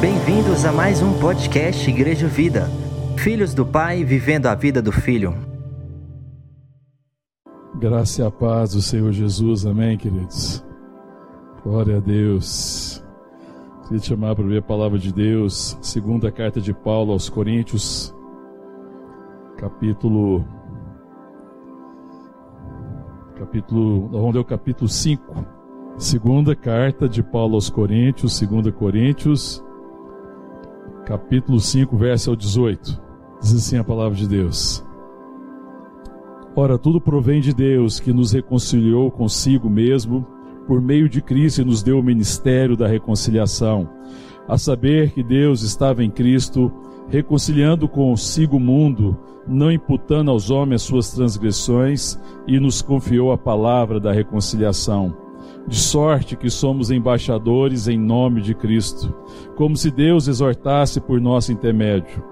[0.00, 2.70] Bem-vindos a mais um podcast Igreja Vida.
[3.18, 5.34] Filhos do Pai vivendo a vida do Filho.
[7.80, 10.64] Graça e a paz do Senhor Jesus, amém, queridos.
[11.64, 13.02] Glória a Deus.
[13.84, 18.14] Queria te chamar para ver a palavra de Deus, segunda carta de Paulo aos Coríntios,
[19.56, 20.61] capítulo.
[23.42, 24.06] Capítulo.
[24.06, 25.44] Vamos ler o capítulo 5.
[25.96, 29.60] Segunda carta de Paulo aos Coríntios, segunda Coríntios,
[31.04, 33.02] capítulo 5, verso 18.
[33.40, 34.86] Diz assim a palavra de Deus.
[36.54, 40.24] Ora, tudo provém de Deus, que nos reconciliou consigo mesmo
[40.68, 43.90] por meio de Cristo e nos deu o ministério da reconciliação,
[44.46, 46.72] a saber que Deus estava em Cristo,
[47.08, 53.98] reconciliando consigo o mundo, não imputando aos homens suas transgressões, e nos confiou a palavra
[53.98, 55.16] da reconciliação.
[55.66, 59.14] De sorte que somos embaixadores em nome de Cristo,
[59.56, 62.22] como se Deus exortasse por nosso intermédio.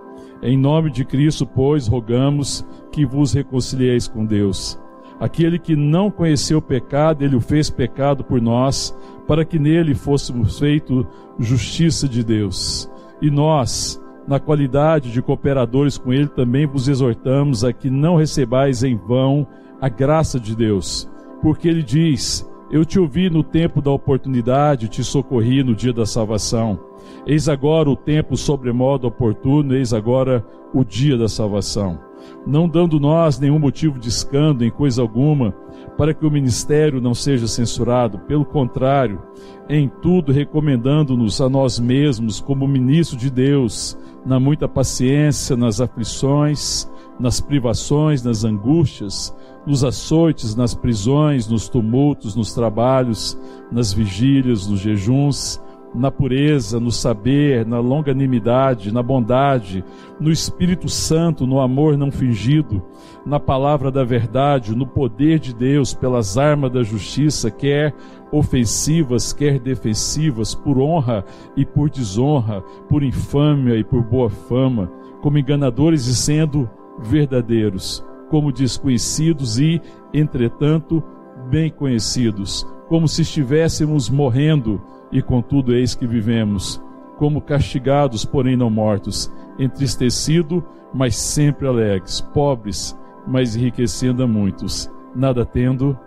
[0.42, 4.80] Em nome de Cristo, pois, rogamos que vos reconcilieis com Deus.
[5.20, 8.96] Aquele que não conheceu o pecado, ele o fez pecado por nós,
[9.28, 11.06] para que nele fôssemos feito
[11.38, 12.90] justiça de Deus.
[13.20, 14.00] E nós,
[14.30, 19.44] na qualidade de cooperadores com ele, também vos exortamos a que não recebais em vão
[19.80, 21.10] a graça de Deus,
[21.42, 26.06] porque ele diz: Eu te ouvi no tempo da oportunidade, te socorri no dia da
[26.06, 26.78] salvação.
[27.26, 32.09] Eis agora o tempo sobremodo oportuno, eis agora o dia da salvação
[32.46, 35.54] não dando nós nenhum motivo de escândalo em coisa alguma,
[35.96, 39.20] para que o ministério não seja censurado, pelo contrário,
[39.68, 46.90] em tudo recomendando-nos a nós mesmos como ministro de Deus, na muita paciência, nas aflições,
[47.18, 49.34] nas privações, nas angústias,
[49.66, 53.38] nos açoites, nas prisões, nos tumultos, nos trabalhos,
[53.70, 55.60] nas vigílias, nos jejuns,
[55.94, 59.84] na pureza, no saber, na longanimidade, na bondade,
[60.20, 62.82] no Espírito Santo, no amor não fingido,
[63.26, 67.94] na palavra da verdade, no poder de Deus, pelas armas da justiça, quer
[68.30, 71.24] ofensivas, quer defensivas, por honra
[71.56, 76.70] e por desonra, por infâmia e por boa fama, como enganadores e sendo
[77.00, 79.80] verdadeiros, como desconhecidos e,
[80.14, 81.02] entretanto,
[81.50, 84.80] bem conhecidos, como se estivéssemos morrendo
[85.12, 86.80] e contudo eis que vivemos,
[87.18, 95.44] como castigados, porém não mortos, entristecido, mas sempre alegres, pobres, mas enriquecendo a muitos, nada
[95.44, 95.98] tendo,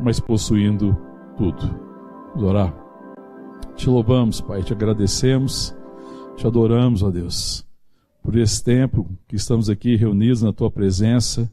[0.00, 0.96] mas possuindo
[1.36, 1.78] tudo.
[2.34, 2.74] Vamos orar.
[3.76, 5.74] Te louvamos, Pai, te agradecemos,
[6.36, 7.66] te adoramos, ó Deus,
[8.22, 11.50] por esse tempo que estamos aqui reunidos na tua presença,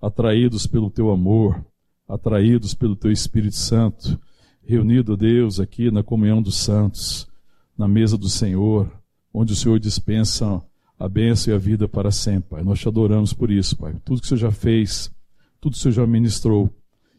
[0.00, 1.64] atraídos pelo teu amor,
[2.08, 4.18] atraídos pelo teu Espírito Santo
[4.64, 7.28] reunido, Deus, aqui na comunhão dos santos,
[7.76, 8.90] na mesa do Senhor,
[9.32, 10.62] onde o Senhor dispensa
[10.98, 12.62] a bênção e a vida para sempre, Pai.
[12.62, 13.94] Nós te adoramos por isso, Pai.
[14.04, 15.10] Tudo que o Senhor já fez,
[15.60, 16.70] tudo que o Senhor já ministrou,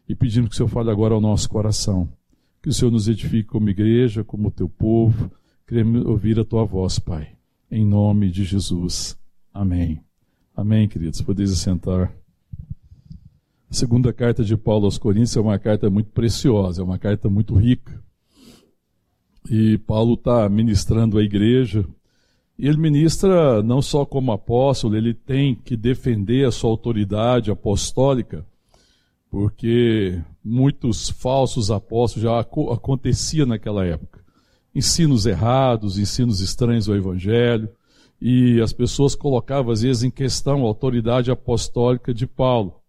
[0.08, 2.09] e pedimos que o Senhor fale agora ao nosso coração.
[2.62, 5.30] Que o Senhor nos edifique como igreja, como teu povo.
[5.68, 7.30] Queremos ouvir a tua voz, Pai.
[7.70, 9.18] Em nome de Jesus.
[9.54, 10.02] Amém.
[10.56, 11.22] Amém, queridos.
[11.22, 12.23] Podeis sentar.
[13.74, 17.56] Segunda carta de Paulo aos Coríntios é uma carta muito preciosa, é uma carta muito
[17.56, 18.00] rica.
[19.50, 21.84] E Paulo está ministrando a igreja.
[22.56, 28.46] E ele ministra não só como apóstolo, ele tem que defender a sua autoridade apostólica,
[29.28, 34.24] porque muitos falsos apóstolos já acontecia naquela época.
[34.76, 37.70] Ensinos errados, ensinos estranhos ao evangelho,
[38.22, 42.83] e as pessoas colocavam às vezes em questão a autoridade apostólica de Paulo.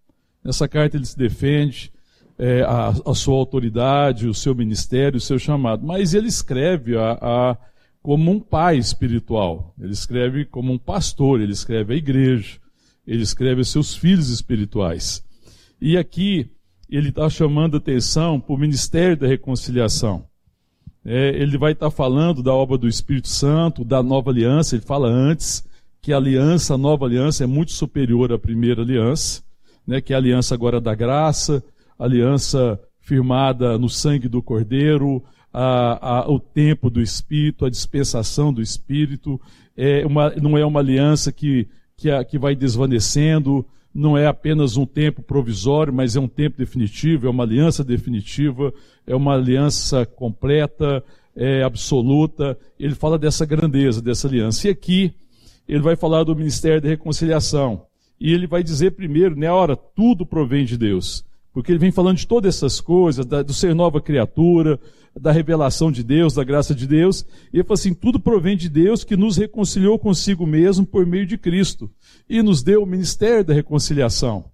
[0.45, 1.91] Nessa carta ele se defende
[2.39, 5.87] é, a, a, sua autoridade, o seu ministério, o seu chamado.
[5.87, 7.57] Mas ele escreve a, a,
[8.03, 9.75] como um pai espiritual.
[9.81, 12.59] Ele escreve como um pastor, ele escreve a igreja,
[13.07, 15.25] ele escreve a seus filhos espirituais.
[15.81, 16.51] E aqui
[16.91, 20.27] ele está chamando atenção para o ministério da reconciliação.
[21.05, 24.75] É, ele vai estar tá falando da obra do Espírito Santo, da nova aliança.
[24.75, 25.65] Ele fala antes
[26.03, 29.43] que a aliança, a nova aliança, é muito superior à primeira aliança
[29.87, 31.63] né, que é a aliança agora da graça,
[31.99, 35.23] aliança firmada no sangue do Cordeiro,
[35.53, 39.41] a, a, o tempo do Espírito, a dispensação do Espírito.
[39.77, 43.65] É uma, não é uma aliança que, que, a, que vai desvanecendo,
[43.95, 48.75] não é apenas um tempo provisório, mas é um tempo definitivo, é uma aliança definitiva,
[49.07, 51.05] é uma aliança completa,
[51.37, 52.59] é absoluta.
[52.79, 54.67] Ele fala dessa grandeza, dessa aliança.
[54.67, 55.15] E aqui
[55.69, 57.87] ele vai falar do ministério da reconciliação.
[58.25, 61.23] E ele vai dizer primeiro, né, ora, tudo provém de Deus.
[61.53, 64.81] Porque ele vem falando de todas essas coisas, da, do ser nova criatura,
[65.15, 67.21] da revelação de Deus, da graça de Deus.
[67.53, 71.27] E ele fala assim: tudo provém de Deus que nos reconciliou consigo mesmo por meio
[71.27, 71.91] de Cristo
[72.27, 74.47] e nos deu o ministério da reconciliação.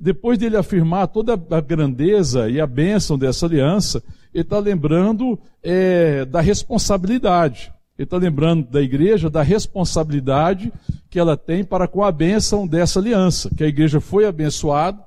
[0.00, 4.00] Depois dele afirmar toda a grandeza e a bênção dessa aliança,
[4.32, 7.72] ele está lembrando é, da responsabilidade.
[8.02, 10.72] Ele está lembrando da igreja da responsabilidade
[11.08, 15.00] que ela tem para com a bênção dessa aliança, que a igreja foi abençoada,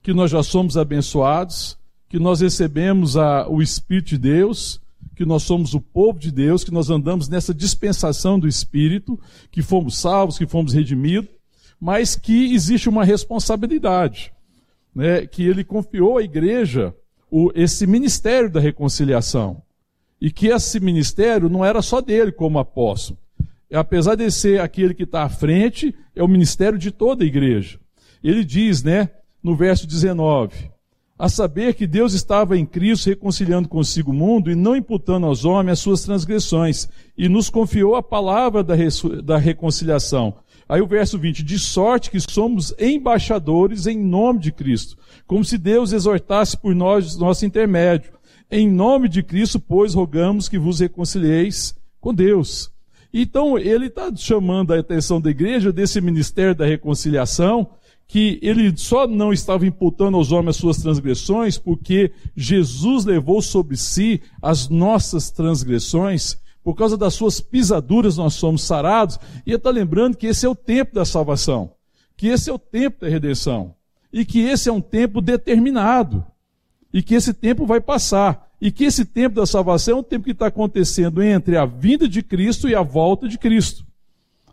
[0.00, 1.76] que nós já somos abençoados,
[2.08, 4.80] que nós recebemos a, o Espírito de Deus,
[5.16, 9.18] que nós somos o povo de Deus, que nós andamos nessa dispensação do Espírito,
[9.50, 11.30] que fomos salvos, que fomos redimidos,
[11.80, 14.32] mas que existe uma responsabilidade,
[14.94, 16.94] né, que ele confiou à igreja
[17.28, 19.60] o, esse ministério da reconciliação.
[20.20, 23.18] E que esse ministério não era só dele como apóstolo.
[23.72, 27.78] Apesar de ser aquele que está à frente, é o ministério de toda a igreja.
[28.22, 29.10] Ele diz, né,
[29.42, 30.70] no verso 19:
[31.20, 35.44] a saber que Deus estava em Cristo reconciliando consigo o mundo e não imputando aos
[35.44, 38.74] homens as suas transgressões, e nos confiou a palavra da,
[39.22, 40.34] da reconciliação.
[40.66, 44.96] Aí o verso 20, de sorte que somos embaixadores em nome de Cristo,
[45.26, 48.12] como se Deus exortasse por nós nosso intermédio.
[48.50, 52.72] Em nome de Cristo, pois, rogamos que vos reconcilieis com Deus.
[53.14, 57.70] Então, ele está chamando a atenção da igreja desse ministério da reconciliação,
[58.08, 63.76] que ele só não estava imputando aos homens as suas transgressões, porque Jesus levou sobre
[63.76, 69.16] si as nossas transgressões, por causa das suas pisaduras nós somos sarados,
[69.46, 71.72] e ele está lembrando que esse é o tempo da salvação,
[72.16, 73.76] que esse é o tempo da redenção,
[74.12, 76.24] e que esse é um tempo determinado,
[76.92, 80.24] e que esse tempo vai passar, e que esse tempo da salvação é um tempo
[80.24, 83.86] que está acontecendo entre a vinda de Cristo e a volta de Cristo.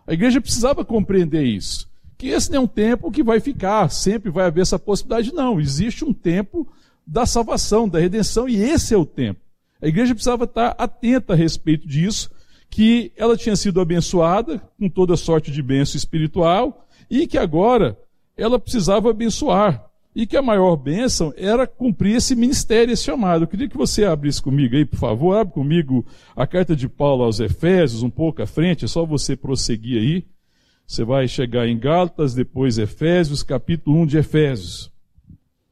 [0.06, 1.88] A igreja precisava compreender isso
[2.18, 5.34] que esse não é um tempo que vai ficar, sempre vai haver essa possibilidade.
[5.34, 6.68] Não, existe um tempo
[7.06, 9.40] da salvação, da redenção, e esse é o tempo.
[9.82, 12.32] A igreja precisava estar atenta a respeito disso,
[12.70, 17.98] que ela tinha sido abençoada com toda sorte de bênção espiritual, e que agora
[18.36, 19.87] ela precisava abençoar.
[20.18, 23.44] E que a maior bênção era cumprir esse ministério, esse chamado.
[23.44, 25.38] Eu queria que você abrisse comigo aí, por favor.
[25.38, 26.04] Abre comigo
[26.36, 30.28] a carta de Paulo aos Efésios, um pouco à frente, é só você prosseguir aí.
[30.88, 34.92] Você vai chegar em Gálatas, depois Efésios, capítulo 1 de Efésios.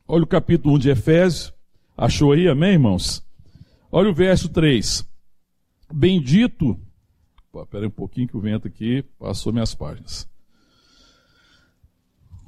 [0.08, 1.52] Olha o capítulo 1 de Efésios.
[1.98, 3.26] Achou aí, amém, irmãos?
[3.92, 5.04] Olha o verso 3.
[5.92, 6.80] Bendito.
[7.64, 10.30] Espera um pouquinho que o vento aqui passou minhas páginas.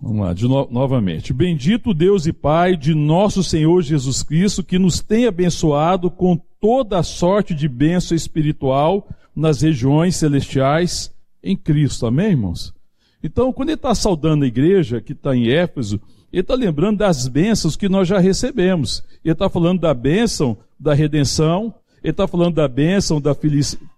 [0.02, 1.34] Vamos lá, de no, novamente.
[1.34, 7.00] Bendito Deus e Pai de nosso Senhor Jesus Cristo, que nos tem abençoado com toda
[7.00, 11.14] a sorte de bênção espiritual nas regiões celestiais
[11.44, 12.06] em Cristo.
[12.06, 12.74] Amém, irmãos?
[13.24, 16.00] Então, quando ele está saudando a igreja que está em Éfeso,
[16.32, 19.04] ele está lembrando das bênçãos que nós já recebemos.
[19.24, 21.74] Ele está falando da bênção da redenção,
[22.04, 23.36] ele está falando da bênção da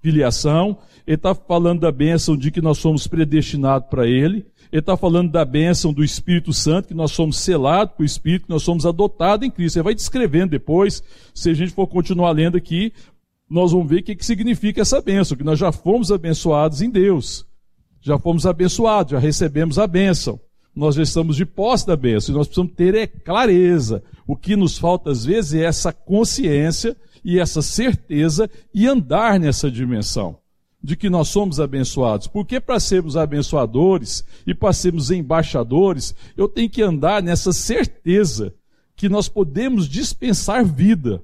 [0.02, 4.96] filiação, ele está falando da bênção de que nós somos predestinados para ele, ele está
[4.96, 8.86] falando da bênção do Espírito Santo, que nós somos selados por Espírito, que nós somos
[8.86, 9.78] adotados em Cristo.
[9.78, 12.94] Ele vai descrevendo depois, se a gente for continuar lendo aqui,
[13.50, 16.90] nós vamos ver o que, que significa essa bênção, que nós já fomos abençoados em
[16.90, 17.46] Deus.
[18.00, 20.40] Já fomos abençoados, já recebemos a bênção.
[20.76, 22.34] Nós já estamos de posse da bênção.
[22.34, 24.04] E nós precisamos ter é, clareza.
[24.28, 29.70] O que nos falta às vezes é essa consciência e essa certeza e andar nessa
[29.70, 30.38] dimensão
[30.90, 32.26] de que nós somos abençoados.
[32.26, 38.56] Porque para sermos abençoadores e para sermos embaixadores, eu tenho que andar nessa certeza
[38.96, 41.24] que nós podemos dispensar vida,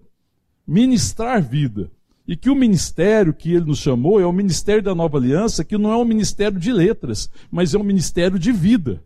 [0.68, 1.90] ministrar vida.
[2.28, 5.80] E que o ministério que ele nos chamou é o ministério da nova aliança, que
[5.80, 9.04] não é um ministério de letras, mas é um ministério de vida.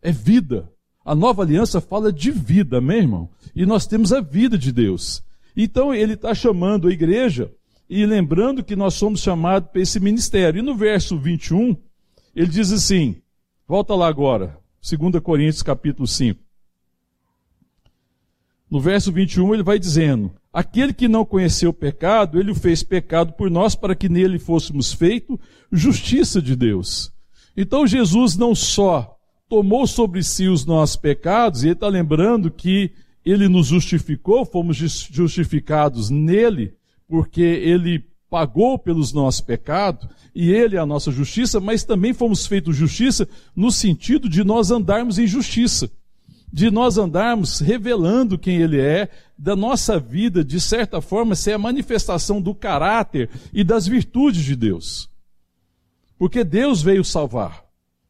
[0.00, 0.70] É vida.
[1.04, 3.28] A nova aliança fala de vida, meu irmão?
[3.52, 5.24] E nós temos a vida de Deus.
[5.56, 7.50] Então ele está chamando a igreja
[7.88, 10.58] e lembrando que nós somos chamados para esse ministério.
[10.58, 11.76] E no verso 21,
[12.34, 13.16] ele diz assim:
[13.66, 16.40] volta lá agora, 2 Coríntios capítulo 5.
[18.70, 22.82] No verso 21 ele vai dizendo: Aquele que não conheceu o pecado, ele o fez
[22.82, 25.40] pecado por nós para que nele fôssemos feito
[25.72, 27.12] justiça de Deus.
[27.56, 29.16] Então Jesus não só
[29.48, 32.92] tomou sobre si os nossos pecados, e ele está lembrando que
[33.24, 36.74] ele nos justificou, fomos justificados nele,
[37.08, 42.46] porque ele pagou pelos nossos pecados, e ele é a nossa justiça, mas também fomos
[42.46, 45.90] feitos justiça no sentido de nós andarmos em justiça
[46.52, 51.58] de nós andarmos revelando quem Ele é, da nossa vida, de certa forma, ser a
[51.58, 55.08] manifestação do caráter e das virtudes de Deus.
[56.18, 57.64] Porque Deus veio salvar.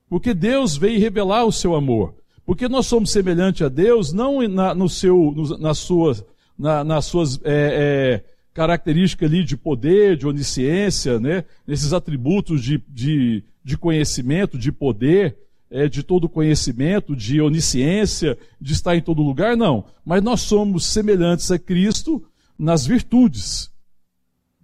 [0.08, 2.14] Porque Deus veio revelar o seu amor.
[2.46, 6.16] Porque nós somos semelhantes a Deus, não na, no seu, na sua,
[6.58, 8.24] na, nas suas é, é,
[8.58, 11.44] características ali de poder, de onisciência, né?
[11.64, 15.38] nesses atributos de, de, de conhecimento, de poder,
[15.70, 19.84] é, de todo conhecimento, de onisciência, de estar em todo lugar, não.
[20.04, 22.20] Mas nós somos semelhantes a Cristo
[22.58, 23.70] nas virtudes,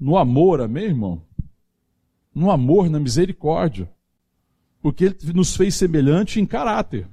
[0.00, 1.22] no amor, amém, irmão?
[2.34, 3.88] No amor, na misericórdia.
[4.82, 7.06] Porque Ele nos fez semelhante em caráter.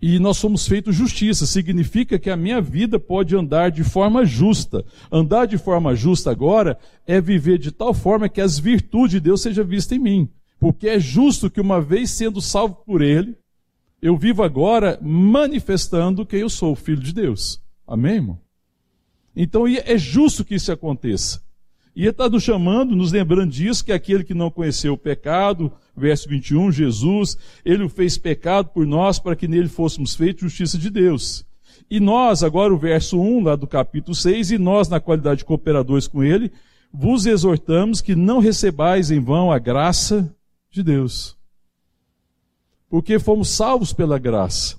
[0.00, 1.46] E nós somos feitos justiça.
[1.46, 4.84] Significa que a minha vida pode andar de forma justa.
[5.10, 9.42] Andar de forma justa agora é viver de tal forma que as virtudes de Deus
[9.42, 10.28] sejam vistas em mim.
[10.60, 13.36] Porque é justo que uma vez sendo salvo por Ele,
[14.00, 17.60] eu vivo agora manifestando que eu sou filho de Deus.
[17.86, 18.38] Amém, irmão?
[19.34, 21.40] Então é justo que isso aconteça.
[21.98, 25.72] E ele está nos chamando, nos lembrando disso, que aquele que não conheceu o pecado,
[25.96, 30.78] verso 21, Jesus, ele o fez pecado por nós para que nele fôssemos feitos justiça
[30.78, 31.44] de Deus.
[31.90, 35.44] E nós, agora o verso 1 lá do capítulo 6, e nós, na qualidade de
[35.44, 36.52] cooperadores com ele,
[36.92, 40.32] vos exortamos que não recebais em vão a graça
[40.70, 41.36] de Deus.
[42.88, 44.77] Porque fomos salvos pela graça.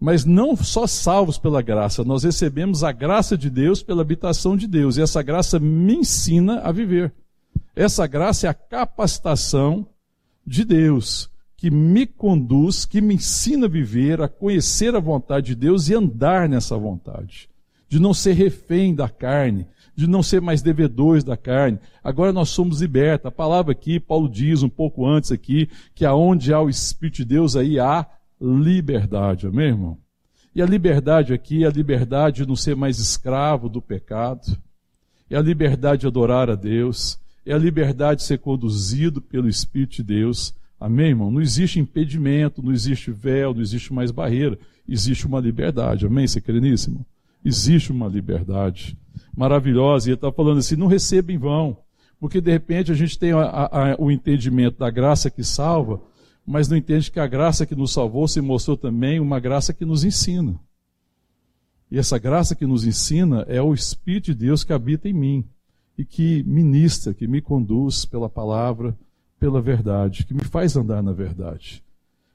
[0.00, 4.66] Mas não só salvos pela graça, nós recebemos a graça de Deus pela habitação de
[4.66, 4.96] Deus.
[4.96, 7.12] E essa graça me ensina a viver.
[7.74, 9.86] Essa graça é a capacitação
[10.46, 15.54] de Deus que me conduz, que me ensina a viver, a conhecer a vontade de
[15.54, 17.48] Deus e andar nessa vontade.
[17.88, 21.78] De não ser refém da carne, de não ser mais devedores da carne.
[22.02, 23.26] Agora nós somos libertos.
[23.26, 27.24] A palavra aqui, Paulo diz um pouco antes aqui, que aonde há o Espírito de
[27.24, 28.06] Deus, aí há
[28.44, 29.46] liberdade.
[29.46, 29.98] Amém, irmão?
[30.54, 34.56] E a liberdade aqui é a liberdade de não ser mais escravo do pecado.
[35.28, 37.18] É a liberdade de adorar a Deus.
[37.44, 40.54] É a liberdade de ser conduzido pelo Espírito de Deus.
[40.78, 41.30] Amém, irmão?
[41.30, 44.58] Não existe impedimento, não existe véu, não existe mais barreira.
[44.88, 46.06] Existe uma liberdade.
[46.06, 46.26] Amém?
[46.26, 47.06] Você crê nisso, irmão?
[47.44, 48.96] Existe uma liberdade
[49.36, 50.08] maravilhosa.
[50.08, 51.76] E ele está falando assim: não receba em vão.
[52.20, 56.00] Porque de repente a gente tem a, a, o entendimento da graça que salva,
[56.46, 59.84] mas não entende que a graça que nos salvou se mostrou também uma graça que
[59.84, 60.58] nos ensina.
[61.90, 65.44] E essa graça que nos ensina é o Espírito de Deus que habita em mim
[65.96, 68.96] e que ministra, que me conduz pela palavra,
[69.38, 71.84] pela verdade, que me faz andar na verdade,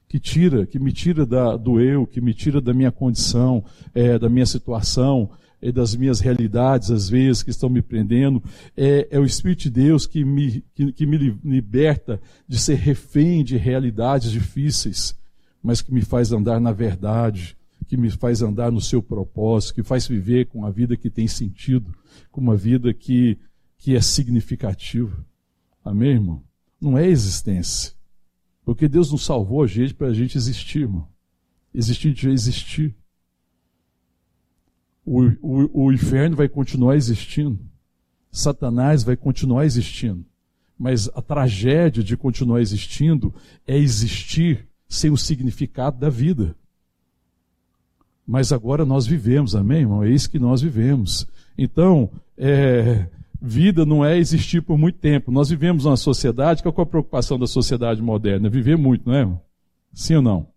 [0.08, 3.64] que tira, que me tira da, do eu, que me tira da minha condição,
[3.94, 5.30] é, da minha situação,
[5.62, 8.44] é, das minhas realidades, às vezes, que estão me prendendo.
[8.76, 13.44] É, é o Espírito de Deus que me, que, que me liberta de ser refém
[13.44, 15.16] de realidades difíceis,
[15.62, 19.84] mas que me faz andar na verdade, que me faz andar no seu propósito, que
[19.84, 21.94] faz viver com a vida que tem sentido,
[22.32, 23.38] com uma vida que,
[23.78, 25.26] que é significativa.
[25.84, 26.44] Amém, irmão?
[26.80, 27.94] Não é existência.
[28.64, 31.08] Porque Deus nos salvou a gente para a gente existir, irmão.
[31.74, 32.96] Existir existir
[35.10, 37.60] o, o, o inferno vai continuar existindo,
[38.32, 40.24] Satanás vai continuar existindo,
[40.78, 43.34] mas a tragédia de continuar existindo
[43.66, 46.56] é existir sem o significado da vida.
[48.26, 50.04] Mas agora nós vivemos, amém, irmão?
[50.04, 51.26] É isso que nós vivemos.
[51.58, 53.08] Então, é,
[53.42, 55.32] vida não é existir por muito tempo.
[55.32, 58.48] Nós vivemos numa sociedade, qual é a preocupação da sociedade moderna?
[58.48, 59.42] Viver muito, não é?
[59.92, 60.48] Sim ou não?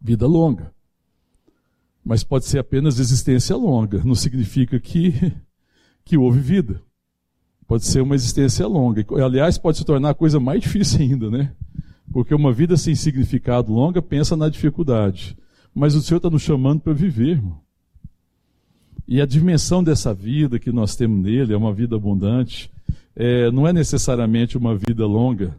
[0.00, 0.72] Vida longa.
[2.04, 5.32] Mas pode ser apenas existência longa, não significa que,
[6.04, 6.82] que houve vida.
[7.66, 9.04] Pode ser uma existência longa.
[9.24, 11.54] Aliás, pode se tornar a coisa mais difícil ainda, né?
[12.12, 15.36] Porque uma vida sem significado longa pensa na dificuldade.
[15.74, 17.60] Mas o Senhor está nos chamando para viver, irmão.
[19.08, 22.70] E a dimensão dessa vida que nós temos nele é uma vida abundante.
[23.14, 25.58] É, não é necessariamente uma vida longa,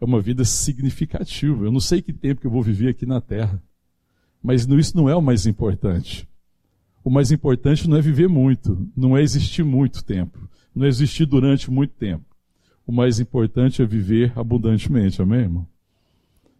[0.00, 1.64] é uma vida significativa.
[1.64, 3.62] Eu não sei que tempo que eu vou viver aqui na Terra.
[4.42, 6.28] Mas isso não é o mais importante.
[7.04, 11.26] O mais importante não é viver muito, não é existir muito tempo, não é existir
[11.26, 12.24] durante muito tempo.
[12.86, 15.66] O mais importante é viver abundantemente, amém, irmão?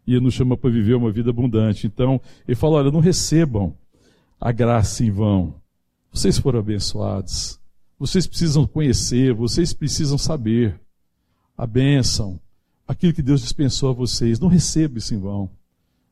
[0.06, 1.86] E ele nos chama para viver uma vida abundante.
[1.86, 3.76] Então, ele fala: olha, não recebam
[4.40, 5.54] a graça em vão.
[6.12, 7.60] Vocês foram abençoados.
[7.98, 10.80] Vocês precisam conhecer, vocês precisam saber
[11.56, 12.40] a bênção,
[12.86, 14.40] aquilo que Deus dispensou a vocês.
[14.40, 15.48] Não recebam isso em vão.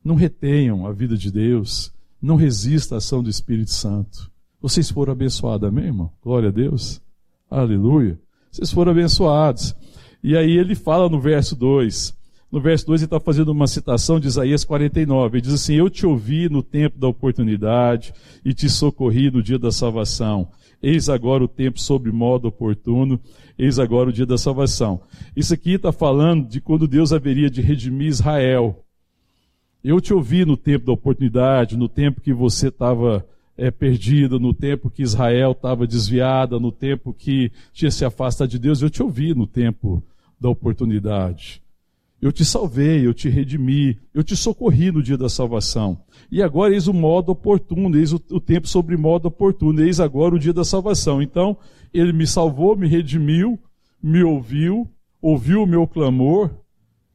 [0.03, 1.93] Não retenham a vida de Deus.
[2.21, 4.31] Não resista à ação do Espírito Santo.
[4.61, 6.11] Vocês foram abençoados, amém, irmão?
[6.21, 7.01] Glória a Deus.
[7.49, 8.19] Aleluia.
[8.51, 9.75] Vocês foram abençoados.
[10.23, 12.15] E aí ele fala no verso 2.
[12.51, 15.37] No verso 2 ele está fazendo uma citação de Isaías 49.
[15.37, 19.57] Ele diz assim: Eu te ouvi no tempo da oportunidade e te socorri no dia
[19.57, 20.47] da salvação.
[20.81, 23.19] Eis agora o tempo sobre modo oportuno,
[23.57, 25.01] eis agora o dia da salvação.
[25.35, 28.83] Isso aqui está falando de quando Deus haveria de redimir Israel
[29.83, 33.25] Eu te ouvi no tempo da oportunidade, no tempo que você estava
[33.57, 38.59] é, perdida, no tempo que Israel estava desviada, no tempo que tinha se afastado de
[38.59, 38.81] Deus.
[38.81, 40.03] Eu te ouvi no tempo
[40.39, 41.61] da oportunidade.
[42.21, 45.97] Eu te salvei, eu te redimi, eu te socorri no dia da salvação.
[46.31, 50.35] E agora eis o modo oportuno, eis o, o tempo sobre modo oportuno, eis agora
[50.35, 51.19] o dia da salvação.
[51.19, 51.57] Então,
[51.91, 53.57] ele me salvou, me redimiu,
[54.01, 54.87] me ouviu,
[55.19, 56.51] ouviu o meu clamor,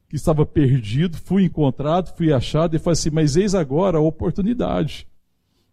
[0.09, 5.07] que estava perdido, fui encontrado, fui achado, e falei assim: Mas eis agora a oportunidade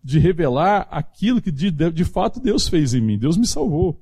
[0.03, 3.19] de revelar aquilo que de, de fato Deus fez em mim.
[3.19, 4.01] Deus me salvou.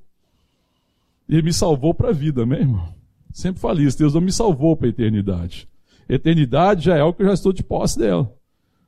[1.29, 2.83] Ele me salvou para a vida, mesmo.
[3.31, 5.67] Sempre falo isso, Deus não me salvou para a eternidade.
[6.07, 8.31] Eternidade já é algo que eu já estou de posse dela.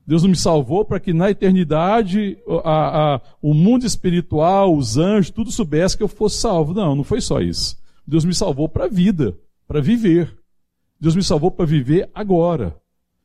[0.06, 5.30] Deus não me salvou para que na eternidade a, a, o mundo espiritual, os anjos,
[5.30, 6.72] tudo soubesse que eu fosse salvo.
[6.72, 7.76] Não, não foi só isso.
[8.06, 9.36] Deus me salvou para a vida,
[9.66, 10.32] para viver.
[11.00, 12.76] Deus me salvou para viver agora.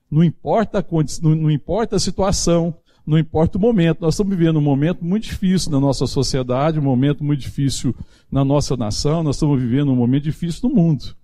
[0.10, 0.86] Não importa, a,
[1.22, 2.76] não, não importa a situação,
[3.06, 4.02] não importa o momento.
[4.02, 7.96] Nós estamos vivendo um momento muito difícil na nossa sociedade, um momento muito difícil
[8.32, 11.16] na nossa nação, nós estamos vivendo um momento difícil no mundo.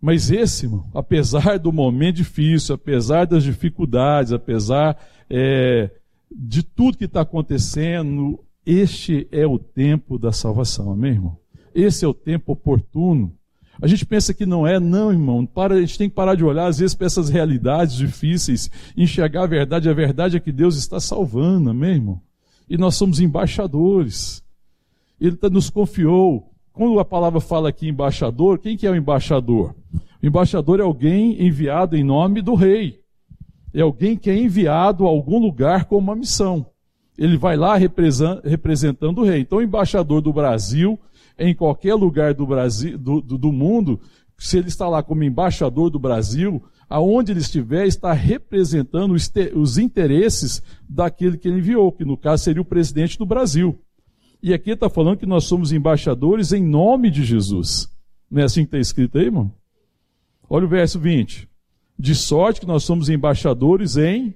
[0.00, 4.96] Mas esse, irmão, apesar do momento difícil, apesar das dificuldades, apesar
[5.28, 5.90] é,
[6.30, 11.36] de tudo que está acontecendo, este é o tempo da salvação, amém, irmão?
[11.74, 13.35] Esse é o tempo oportuno
[13.80, 15.44] a gente pensa que não é, não, irmão.
[15.44, 19.42] Para, a gente tem que parar de olhar, às vezes, para essas realidades difíceis, enxergar
[19.42, 19.88] a verdade.
[19.88, 22.20] A verdade é que Deus está salvando, amém, irmão?
[22.68, 24.42] E nós somos embaixadores.
[25.20, 26.52] Ele tá, nos confiou.
[26.72, 29.74] Quando a palavra fala aqui embaixador, quem que é o embaixador?
[30.22, 33.00] O embaixador é alguém enviado em nome do rei.
[33.72, 36.66] É alguém que é enviado a algum lugar com uma missão.
[37.16, 39.40] Ele vai lá representando o rei.
[39.40, 40.98] Então, o embaixador do Brasil
[41.38, 44.00] em qualquer lugar do Brasil, do, do, do mundo,
[44.38, 49.52] se ele está lá como embaixador do Brasil, aonde ele estiver, está representando os, te,
[49.54, 53.78] os interesses daquele que ele enviou, que no caso seria o presidente do Brasil.
[54.42, 57.88] E aqui está falando que nós somos embaixadores em nome de Jesus.
[58.30, 59.52] Não é assim que está escrito aí, irmão?
[60.48, 61.48] Olha o verso 20.
[61.98, 64.34] De sorte que nós somos embaixadores em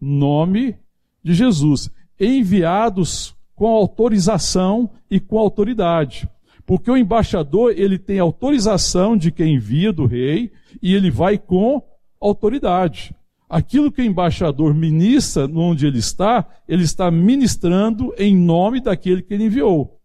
[0.00, 0.76] nome
[1.22, 6.28] de Jesus, enviados com autorização e com autoridade.
[6.66, 11.82] Porque o embaixador, ele tem autorização de quem envia do rei e ele vai com
[12.20, 13.14] autoridade.
[13.48, 19.32] Aquilo que o embaixador ministra onde ele está, ele está ministrando em nome daquele que
[19.32, 19.98] ele enviou.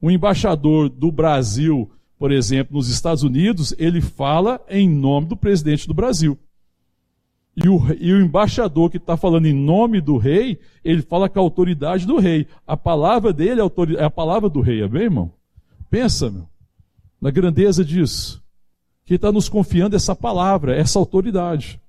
[0.00, 5.88] O embaixador do Brasil, por exemplo, nos Estados Unidos, ele fala em nome do presidente
[5.88, 6.38] do Brasil.
[7.56, 11.38] E o, e o embaixador que está falando em nome do rei, ele fala com
[11.38, 12.48] a autoridade do rei.
[12.66, 13.64] A palavra dele é,
[13.98, 15.32] é a palavra do rei, é bem, irmão?
[15.88, 16.48] Pensa, meu,
[17.20, 18.42] na grandeza disso.
[19.04, 21.80] Que está nos confiando essa palavra, essa autoridade.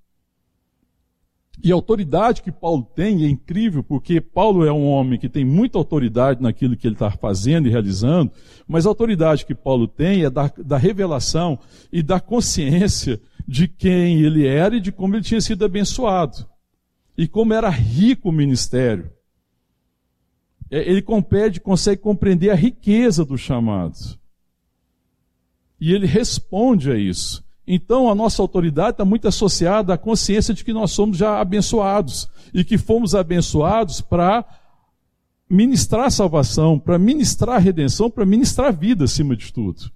[1.63, 5.45] E a autoridade que Paulo tem é incrível, porque Paulo é um homem que tem
[5.45, 8.31] muita autoridade naquilo que ele está fazendo e realizando,
[8.67, 11.57] mas a autoridade que Paulo tem é da, da revelação
[11.91, 16.47] e da consciência de quem ele era e de como ele tinha sido abençoado.
[17.17, 19.11] E como era rico o ministério.
[20.69, 23.97] É, ele compede, consegue compreender a riqueza do chamado.
[25.79, 27.43] E ele responde a isso.
[27.67, 32.27] Então a nossa autoridade está muito associada à consciência de que nós somos já abençoados
[32.53, 34.45] e que fomos abençoados para
[35.49, 39.91] ministrar salvação, para ministrar redenção, para ministrar vida acima de tudo.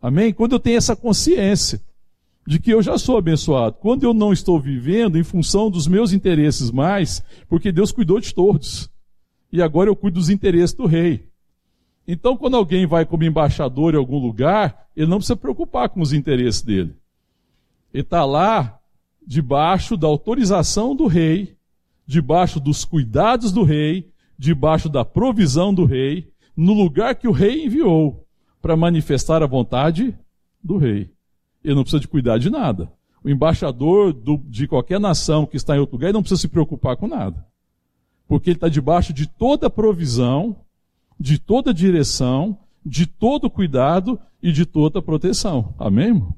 [0.00, 0.32] Amém?
[0.32, 1.80] Quando eu tenho essa consciência
[2.50, 3.76] de que eu já sou abençoado.
[3.78, 8.34] Quando eu não estou vivendo em função dos meus interesses mais, porque Deus cuidou de
[8.34, 8.90] todos.
[9.52, 11.28] E agora eu cuido dos interesses do rei.
[12.08, 16.12] Então, quando alguém vai como embaixador em algum lugar, ele não precisa preocupar com os
[16.12, 16.96] interesses dele.
[17.94, 18.80] Ele está lá
[19.24, 21.56] debaixo da autorização do rei,
[22.04, 27.66] debaixo dos cuidados do rei, debaixo da provisão do rei, no lugar que o rei
[27.66, 28.26] enviou
[28.60, 30.12] para manifestar a vontade
[30.60, 31.12] do rei.
[31.64, 32.90] Ele não precisa de cuidar de nada.
[33.22, 36.96] O embaixador do, de qualquer nação que está em outro lugar não precisa se preocupar
[36.96, 37.46] com nada.
[38.26, 40.56] Porque ele está debaixo de toda provisão,
[41.18, 45.74] de toda direção, de todo cuidado e de toda proteção.
[45.78, 46.06] Amém?
[46.06, 46.34] Irmão?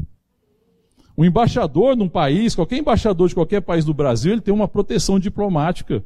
[1.17, 5.19] O embaixador num país, qualquer embaixador de qualquer país do Brasil, ele tem uma proteção
[5.19, 6.03] diplomática.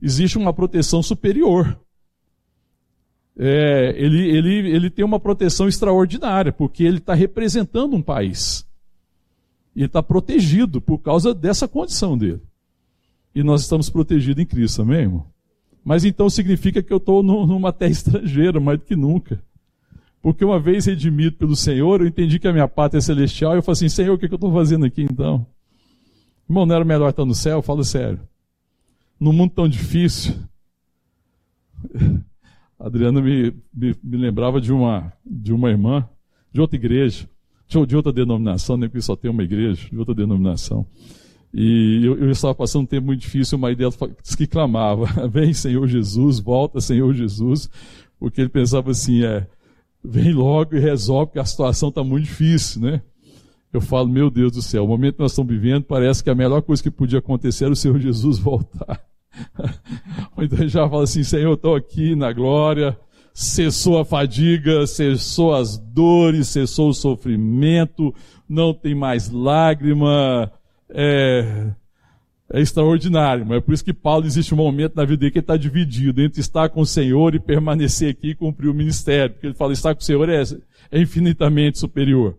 [0.00, 1.78] Existe uma proteção superior
[3.38, 8.66] é, ele, ele, ele tem uma proteção extraordinária, porque ele está representando um país.
[9.74, 12.40] E está protegido por causa dessa condição dele.
[13.34, 15.26] E nós estamos protegidos em Cristo, amém, irmão?
[15.84, 19.40] Mas então significa que eu estou numa terra estrangeira, mais do que nunca.
[20.22, 23.58] Porque uma vez redimido pelo Senhor, eu entendi que a minha pátria é celestial, e
[23.58, 25.46] eu falei assim, Senhor, o que, é que eu estou fazendo aqui então?
[26.48, 27.60] Irmão, não era melhor estar no céu?
[27.60, 28.18] Falo sério.
[29.20, 30.34] Num mundo tão difícil.
[32.78, 36.06] Adriana me, me, me, lembrava de uma, de uma irmã
[36.52, 37.28] de outra igreja,
[37.68, 40.86] de, outra denominação, nem porque só tem uma igreja, de outra denominação.
[41.52, 43.90] E eu, eu, estava passando um tempo muito difícil, uma ideia
[44.22, 47.70] disse que clamava: Vem, Senhor Jesus, volta, Senhor Jesus.
[48.18, 49.46] Porque ele pensava assim: é,
[50.04, 53.02] vem logo e resolve, porque a situação está muito difícil, né?
[53.72, 56.34] Eu falo, meu Deus do céu, o momento que nós estamos vivendo, parece que a
[56.34, 59.05] melhor coisa que podia acontecer era o Senhor Jesus voltar.
[60.36, 62.96] Ou então ele já fala assim, Senhor, estou aqui na glória,
[63.32, 68.14] cessou a fadiga, cessou as dores, cessou o sofrimento,
[68.48, 70.50] não tem mais lágrima,
[70.88, 71.70] é,
[72.52, 73.44] é extraordinário.
[73.44, 75.56] Mas é por isso que Paulo existe um momento na vida dele que ele está
[75.56, 79.34] dividido entre estar com o Senhor e permanecer aqui e cumprir o ministério.
[79.34, 80.42] Porque ele fala, estar com o Senhor é,
[80.90, 82.38] é infinitamente superior.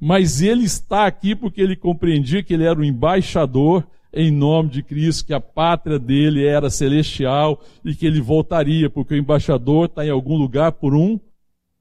[0.00, 3.84] Mas ele está aqui porque ele compreendia que ele era o embaixador
[4.18, 9.14] em nome de Cristo, que a pátria dele era celestial e que ele voltaria, porque
[9.14, 11.20] o embaixador está em algum lugar por um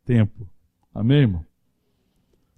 [0.06, 0.48] tempo.
[0.94, 1.44] Amém, irmão?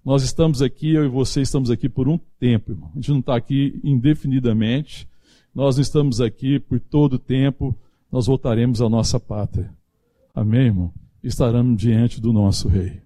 [0.04, 2.90] Nós estamos aqui, eu e você estamos aqui por um tempo, irmão.
[2.92, 5.08] A gente não está aqui indefinidamente.
[5.54, 7.74] Nós não estamos aqui por todo o tempo.
[8.12, 9.72] Nós voltaremos à nossa pátria.
[10.34, 10.92] Amém, irmão?
[11.24, 13.00] Estaremos diante do nosso Rei.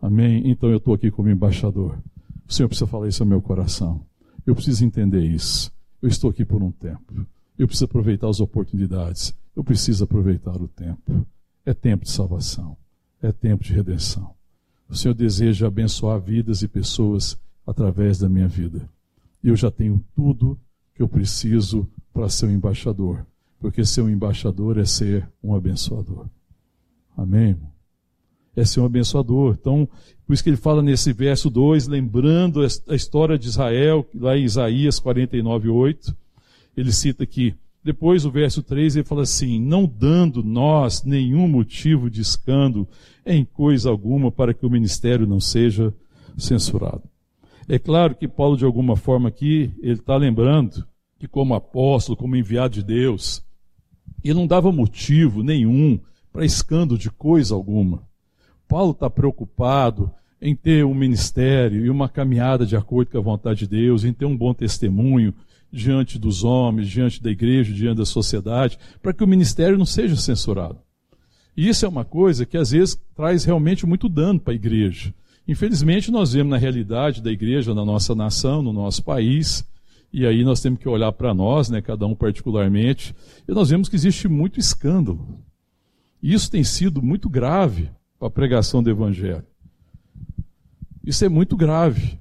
[0.00, 0.42] Amém?
[0.44, 1.98] Então eu estou aqui como embaixador.
[2.46, 4.04] O Senhor precisa falar isso ao meu coração.
[4.46, 5.74] Eu preciso entender isso.
[6.06, 7.26] Eu estou aqui por um tempo.
[7.58, 9.34] Eu preciso aproveitar as oportunidades.
[9.56, 11.26] Eu preciso aproveitar o tempo.
[11.64, 12.76] É tempo de salvação.
[13.20, 14.32] É tempo de redenção.
[14.88, 18.88] O Senhor deseja abençoar vidas e pessoas através da minha vida.
[19.42, 20.56] E eu já tenho tudo
[20.94, 23.26] que eu preciso para ser um embaixador.
[23.58, 26.28] Porque ser um embaixador é ser um abençoador.
[27.16, 27.58] Amém?
[28.56, 29.56] É ser um abençoador.
[29.60, 29.88] Então,
[30.26, 34.44] por isso que ele fala nesse verso 2, lembrando a história de Israel, lá em
[34.44, 36.16] Isaías 49, 8.
[36.76, 37.54] Ele cita aqui.
[37.84, 42.88] Depois, o verso 3, ele fala assim: Não dando nós nenhum motivo de escândalo
[43.24, 45.94] em coisa alguma para que o ministério não seja
[46.36, 47.02] censurado.
[47.68, 50.84] É claro que Paulo, de alguma forma aqui, ele está lembrando
[51.18, 53.44] que, como apóstolo, como enviado de Deus,
[54.22, 55.98] ele não dava motivo nenhum
[56.32, 58.02] para escândalo de coisa alguma.
[58.68, 63.60] Paulo está preocupado em ter um ministério e uma caminhada de acordo com a vontade
[63.60, 65.32] de Deus, em ter um bom testemunho
[65.72, 70.16] diante dos homens, diante da igreja, diante da sociedade, para que o ministério não seja
[70.16, 70.78] censurado.
[71.56, 75.12] E isso é uma coisa que às vezes traz realmente muito dano para a igreja.
[75.48, 79.64] Infelizmente, nós vemos na realidade da igreja na nossa nação, no nosso país,
[80.12, 83.14] e aí nós temos que olhar para nós, né, cada um particularmente,
[83.48, 85.40] e nós vemos que existe muito escândalo.
[86.22, 89.44] E isso tem sido muito grave para a pregação do evangelho.
[91.04, 92.18] Isso é muito grave.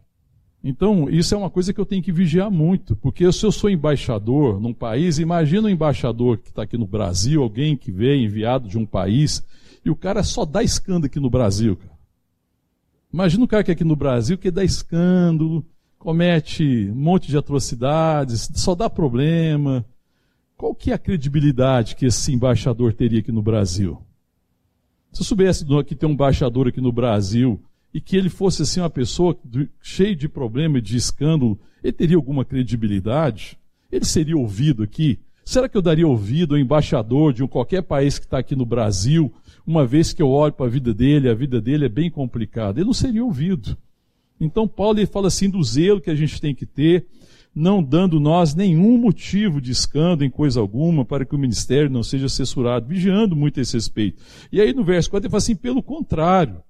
[0.64, 3.70] Então, isso é uma coisa que eu tenho que vigiar muito, porque se eu sou
[3.70, 8.68] embaixador num país, imagina um embaixador que está aqui no Brasil, alguém que veio enviado
[8.68, 9.44] de um país,
[9.84, 11.76] e o cara só dá escândalo aqui no Brasil.
[11.76, 11.96] Cara.
[13.14, 15.64] Imagina um cara que é aqui no Brasil que dá escândalo,
[16.00, 19.86] comete um monte de atrocidades, só dá problema.
[20.58, 24.02] Qual que é a credibilidade que esse embaixador teria aqui no Brasil?
[25.16, 27.58] Se eu soubesse que tem um embaixador aqui no Brasil
[27.94, 29.34] e que ele fosse assim uma pessoa
[29.82, 33.58] cheia de problema e de escândalo, ele teria alguma credibilidade?
[33.90, 35.18] Ele seria ouvido aqui?
[35.46, 39.34] Será que eu daria ouvido ao embaixador de qualquer país que está aqui no Brasil,
[39.66, 42.82] uma vez que eu olho para a vida dele, a vida dele é bem complicada?
[42.82, 43.78] Ele não seria ouvido.
[44.38, 47.08] Então Paulo ele fala assim do zelo que a gente tem que ter,
[47.56, 52.04] não dando nós nenhum motivo de escândalo em coisa alguma para que o ministério não
[52.04, 54.22] seja censurado, vigiando muito esse respeito.
[54.52, 56.62] E aí no verso 4 ele fala assim, pelo contrário,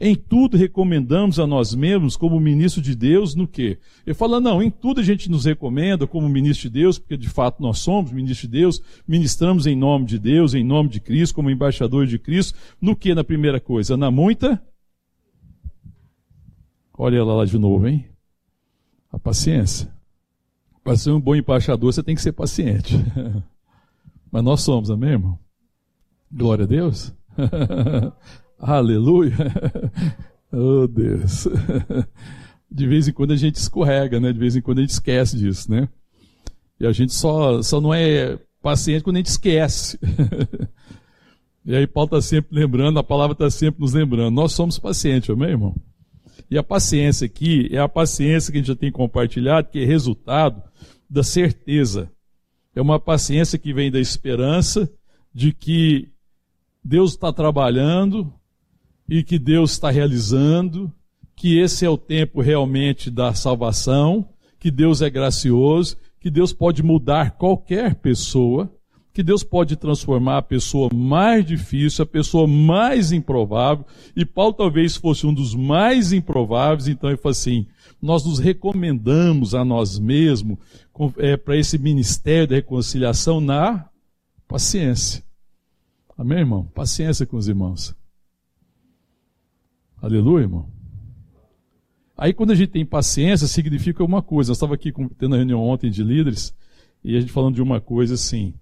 [0.00, 3.78] em tudo recomendamos a nós mesmos como ministro de Deus no quê?
[4.04, 7.28] Ele fala, não, em tudo a gente nos recomenda como ministro de Deus, porque de
[7.28, 11.36] fato nós somos ministro de Deus, ministramos em nome de Deus, em nome de Cristo,
[11.36, 13.96] como embaixadores de Cristo, no que na primeira coisa?
[13.96, 14.60] Na muita?
[16.98, 18.04] Olha ela lá de novo, hein?
[19.12, 19.94] A paciência.
[20.84, 22.94] Para ser um bom embaixador, você tem que ser paciente.
[24.30, 25.38] Mas nós somos, amém, irmão?
[26.30, 27.12] Glória a Deus.
[28.60, 29.34] Aleluia!
[30.56, 31.48] Oh Deus!
[32.70, 34.32] De vez em quando a gente escorrega, né?
[34.32, 35.88] De vez em quando a gente esquece disso, né?
[36.78, 39.98] E a gente só, só não é paciente quando a gente esquece.
[41.64, 44.32] E aí Paulo está sempre lembrando, a palavra está sempre nos lembrando.
[44.32, 45.74] Nós somos pacientes, amém, irmão?
[46.54, 49.84] E a paciência aqui é a paciência que a gente já tem compartilhado, que é
[49.84, 50.62] resultado
[51.10, 52.08] da certeza.
[52.76, 54.88] É uma paciência que vem da esperança
[55.34, 56.12] de que
[56.84, 58.32] Deus está trabalhando,
[59.08, 60.92] e que Deus está realizando,
[61.34, 64.28] que esse é o tempo realmente da salvação,
[64.60, 68.72] que Deus é gracioso, que Deus pode mudar qualquer pessoa,
[69.14, 74.96] que Deus pode transformar a pessoa mais difícil, a pessoa mais improvável, e Paulo talvez
[74.96, 77.64] fosse um dos mais improváveis, então ele falou assim:
[78.02, 80.58] nós nos recomendamos a nós mesmos
[81.18, 83.88] é, para esse ministério da reconciliação na
[84.48, 85.22] paciência.
[86.18, 86.66] Amém, irmão?
[86.74, 87.94] Paciência com os irmãos.
[90.02, 90.68] Aleluia, irmão.
[92.16, 94.50] Aí quando a gente tem paciência, significa uma coisa.
[94.50, 96.52] Eu estava aqui tendo a reunião ontem de líderes,
[97.02, 98.54] e a gente falando de uma coisa assim.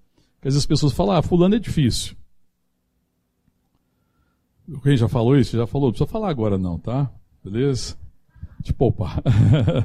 [0.42, 2.16] Porque às vezes as pessoas falam, ah, fulano é difícil.
[4.82, 5.56] Quem já falou isso?
[5.56, 5.86] Já falou?
[5.86, 7.08] Não precisa falar agora não, tá?
[7.44, 7.96] Beleza?
[8.60, 9.22] Te poupar.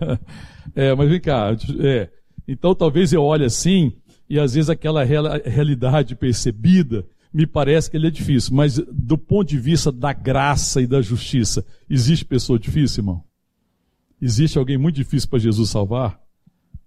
[0.74, 1.56] é, mas vem cá.
[1.80, 2.10] É.
[2.48, 3.94] Então talvez eu olhe assim,
[4.28, 8.56] e às vezes aquela realidade percebida me parece que ele é difícil.
[8.56, 13.24] Mas do ponto de vista da graça e da justiça, existe pessoa difícil, irmão?
[14.20, 16.20] Existe alguém muito difícil para Jesus salvar?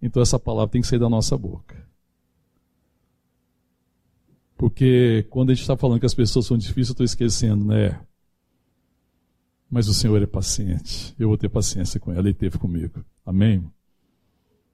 [0.03, 1.89] Então essa palavra tem que sair da nossa boca.
[4.61, 7.99] Porque quando a gente está falando que as pessoas são difíceis, eu estou esquecendo, né?
[9.71, 11.15] Mas o Senhor é paciente.
[11.19, 12.29] Eu vou ter paciência com ela.
[12.29, 13.03] Ele teve comigo.
[13.25, 13.65] Amém?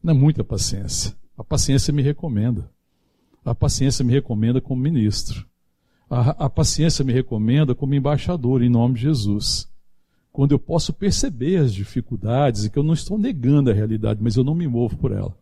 [0.03, 1.15] Não é muita paciência.
[1.39, 2.69] A paciência me recomenda.
[3.45, 5.47] A paciência me recomenda como ministro.
[6.11, 9.69] A, a paciência me recomenda como embaixador, em nome de Jesus.
[10.33, 14.35] Quando eu posso perceber as dificuldades e que eu não estou negando a realidade, mas
[14.35, 15.39] eu não me movo por ela.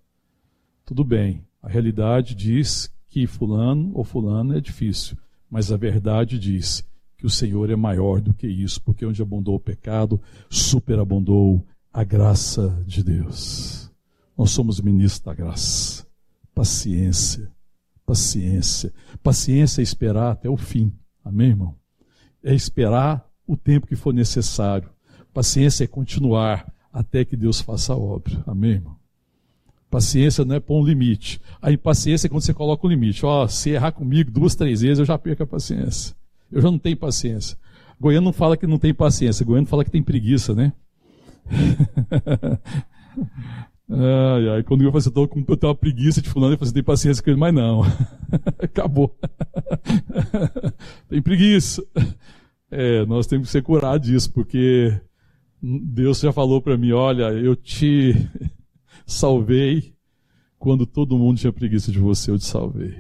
[0.85, 1.43] Tudo bem.
[1.63, 5.17] A realidade diz que fulano ou fulano é difícil,
[5.49, 6.85] mas a verdade diz
[7.17, 12.03] que o Senhor é maior do que isso, porque onde abundou o pecado, superabundou a
[12.03, 13.89] graça de Deus.
[14.37, 16.05] Nós somos ministros da graça.
[16.53, 17.53] Paciência,
[18.05, 18.93] paciência.
[19.23, 20.93] Paciência é esperar até o fim.
[21.25, 21.77] Amém, irmão?
[22.43, 24.91] É esperar o tempo que for necessário.
[25.33, 28.43] Paciência é continuar até que Deus faça a obra.
[28.45, 29.04] Amém, irmão?
[29.95, 31.41] Paciência não é pôr um limite.
[31.63, 33.25] A impaciência é quando você coloca um limite.
[33.25, 36.17] Ó, oh, se errar comigo duas, três vezes, eu já perco a paciência.
[36.51, 37.57] Eu já não tenho paciência.
[38.01, 40.73] Goiano não fala que não tem paciência, Goiano fala que tem preguiça, né?
[43.89, 46.75] ai, ai, quando eu falo assim, eu, tenho uma preguiça de fulano, eu falo assim,
[46.75, 47.83] tem paciência com ele, mas não.
[48.59, 49.17] Acabou.
[51.09, 51.87] tem preguiça.
[52.69, 54.93] É, nós temos que ser curados disso, porque
[55.63, 58.29] Deus já falou para mim, olha, eu te
[59.07, 59.95] salvei
[60.59, 62.97] quando todo mundo tinha preguiça de você, eu te salvei.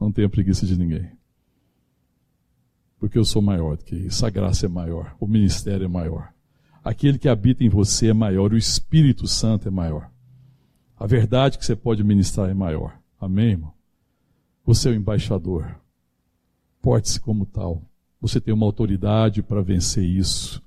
[0.00, 1.10] Não tenha preguiça de ninguém.
[2.98, 6.32] Porque eu sou maior do que isso, a graça é maior, o ministério é maior.
[6.84, 10.10] Aquele que habita em você é maior, o Espírito Santo é maior.
[10.98, 12.98] A verdade que você pode ministrar é maior.
[13.20, 13.72] Amém, irmão?
[14.64, 15.76] Você é o embaixador.
[16.80, 17.82] Porte-se como tal.
[18.20, 20.62] Você tem uma autoridade para vencer isso.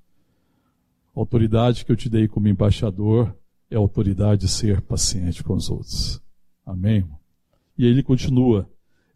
[1.15, 3.35] A autoridade que eu te dei como embaixador
[3.69, 6.21] é autoridade de ser paciente com os outros.
[6.65, 7.05] Amém?
[7.77, 8.69] E aí ele continua,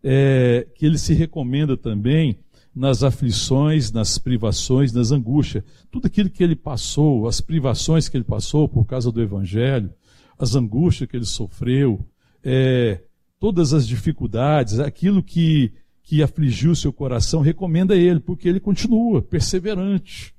[0.03, 2.37] é, que ele se recomenda também
[2.75, 5.63] nas aflições, nas privações, nas angústias.
[5.91, 9.93] Tudo aquilo que ele passou, as privações que ele passou por causa do Evangelho,
[10.37, 12.05] as angústias que ele sofreu,
[12.43, 13.01] é,
[13.39, 20.33] todas as dificuldades, aquilo que, que afligiu seu coração, recomenda ele, porque ele continua perseverante.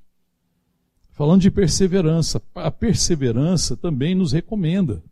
[1.20, 5.02] Falando de perseverança, a perseverança também nos recomenda.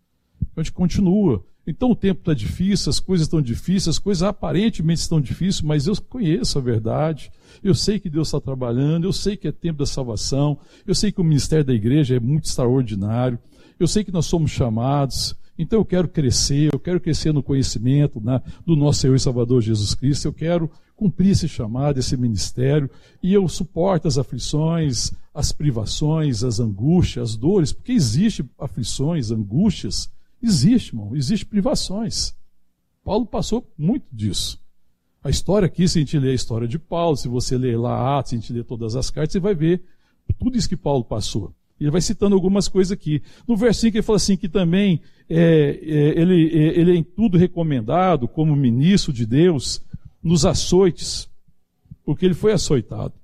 [0.56, 1.44] A gente continua.
[1.66, 5.86] Então o tempo está difícil, as coisas estão difíceis, as coisas aparentemente estão difíceis, mas
[5.86, 7.30] eu conheço a verdade.
[7.62, 11.12] Eu sei que Deus está trabalhando, eu sei que é tempo da salvação, eu sei
[11.12, 13.38] que o ministério da igreja é muito extraordinário,
[13.78, 15.36] eu sei que nós somos chamados.
[15.58, 19.60] Então eu quero crescer, eu quero crescer no conhecimento né, do nosso Senhor e Salvador
[19.60, 22.90] Jesus Cristo, eu quero cumprir esse chamado, esse ministério,
[23.22, 30.10] e eu suporto as aflições, as privações, as angústias, as dores, porque existe aflições, angústias,
[30.42, 32.34] existe, irmão, existe privações.
[33.04, 34.60] Paulo passou muito disso.
[35.22, 38.18] A história aqui, se a gente ler a história de Paulo, se você ler lá
[38.18, 39.80] Atos, se a gente ler todas as cartas, você vai ver
[40.36, 41.54] tudo isso que Paulo passou.
[41.80, 43.22] Ele vai citando algumas coisas aqui.
[43.46, 47.38] No versículo ele fala assim que também é, é, ele, é, ele é em tudo
[47.38, 49.80] recomendado como ministro de Deus,
[50.22, 51.28] nos açoites,
[52.04, 53.14] porque ele foi açoitado.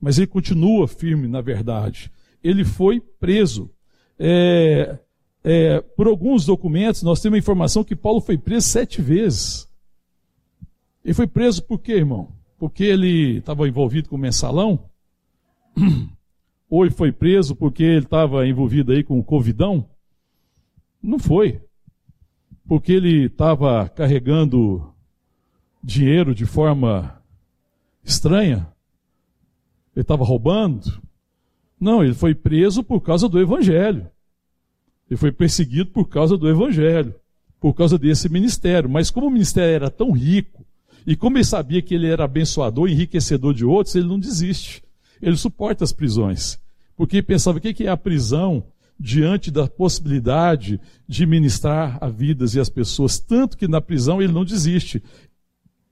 [0.00, 2.10] Mas ele continua firme na verdade.
[2.42, 3.70] Ele foi preso.
[4.18, 4.98] É,
[5.42, 9.68] é, por alguns documentos, nós temos a informação que Paulo foi preso sete vezes.
[11.04, 12.32] Ele foi preso por quê, irmão?
[12.58, 14.88] Porque ele estava envolvido com o mensalão?
[16.68, 19.88] Ou ele foi preso porque ele estava envolvido aí com o covidão?
[21.00, 21.60] Não foi.
[22.66, 24.92] Porque ele estava carregando
[25.86, 27.22] dinheiro de forma
[28.02, 28.66] estranha?
[29.94, 31.00] Ele estava roubando?
[31.78, 34.10] Não, ele foi preso por causa do Evangelho.
[35.08, 37.14] Ele foi perseguido por causa do evangelho,
[37.60, 38.90] por causa desse ministério.
[38.90, 40.66] Mas como o ministério era tão rico,
[41.06, 44.82] e como ele sabia que ele era abençoador, enriquecedor de outros, ele não desiste.
[45.22, 46.58] Ele suporta as prisões.
[46.96, 48.64] Porque pensava, o que é a prisão
[48.98, 53.20] diante da possibilidade de ministrar a vidas e as pessoas?
[53.20, 55.00] Tanto que na prisão ele não desiste.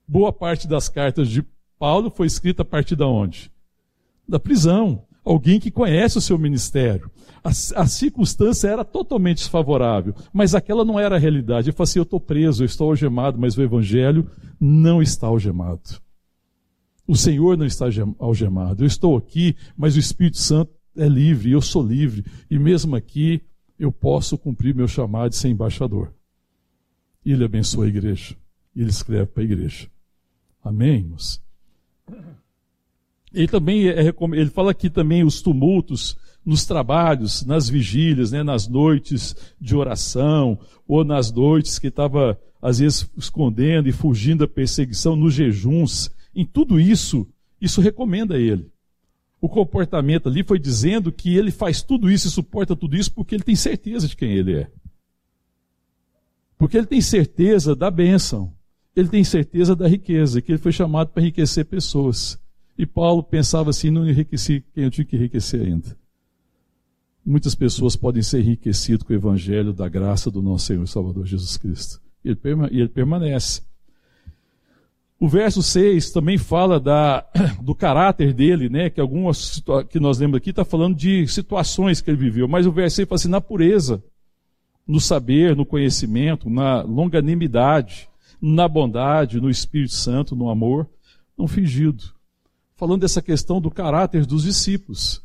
[0.07, 1.45] Boa parte das cartas de
[1.79, 3.51] Paulo foi escrita a partir de onde?
[4.29, 5.05] Da prisão.
[5.25, 7.11] Alguém que conhece o seu ministério.
[7.43, 11.69] A, a circunstância era totalmente desfavorável, mas aquela não era a realidade.
[11.69, 15.81] Ele falou assim: eu estou preso, eu estou algemado, mas o evangelho não está algemado.
[17.07, 17.87] O Senhor não está
[18.19, 18.83] algemado.
[18.83, 22.25] Eu estou aqui, mas o Espírito Santo é livre, eu sou livre.
[22.51, 23.43] E mesmo aqui,
[23.79, 26.13] eu posso cumprir meu chamado de ser embaixador.
[27.25, 28.37] E ele abençoa a igreja.
[28.75, 29.89] E ele escreve para a igreja.
[30.65, 31.43] Amém, irmãos?
[33.33, 38.69] Ele também é, ele fala aqui também os tumultos nos trabalhos, nas vigílias, né, nas
[38.69, 45.17] noites de oração, ou nas noites que estava, às vezes, escondendo e fugindo da perseguição,
[45.17, 46.11] nos jejuns.
[46.35, 47.27] Em tudo isso,
[47.61, 48.71] isso recomenda ele.
[49.41, 53.35] O comportamento ali foi dizendo que ele faz tudo isso e suporta tudo isso porque
[53.35, 54.71] ele tem certeza de quem ele é.
[56.57, 58.53] Porque ele tem certeza da bênção.
[58.97, 62.39] Ele tem certeza da riqueza, que ele foi chamado para enriquecer pessoas.
[62.79, 65.97] E Paulo pensava assim: não enriqueci quem eu tinha que enriquecer ainda.
[67.25, 71.27] Muitas pessoas podem ser enriquecidas com o evangelho da graça do nosso Senhor e Salvador
[71.27, 72.01] Jesus Cristo.
[72.25, 72.39] E ele,
[72.71, 73.63] ele permanece.
[75.19, 77.25] O verso 6 também fala da,
[77.63, 78.91] do caráter dele, né?
[78.91, 82.47] Que algumas que nós lemos aqui está falando de situações que ele viveu.
[82.47, 84.05] Mas o verso 6 fala assim: na pureza,
[84.87, 88.09] no saber, no conhecimento, na longanimidade,
[88.41, 90.89] na bondade, no Espírito Santo, no amor,
[91.37, 92.15] não fingido
[92.77, 95.23] falando dessa questão do caráter dos discípulos,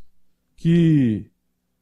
[0.55, 1.25] que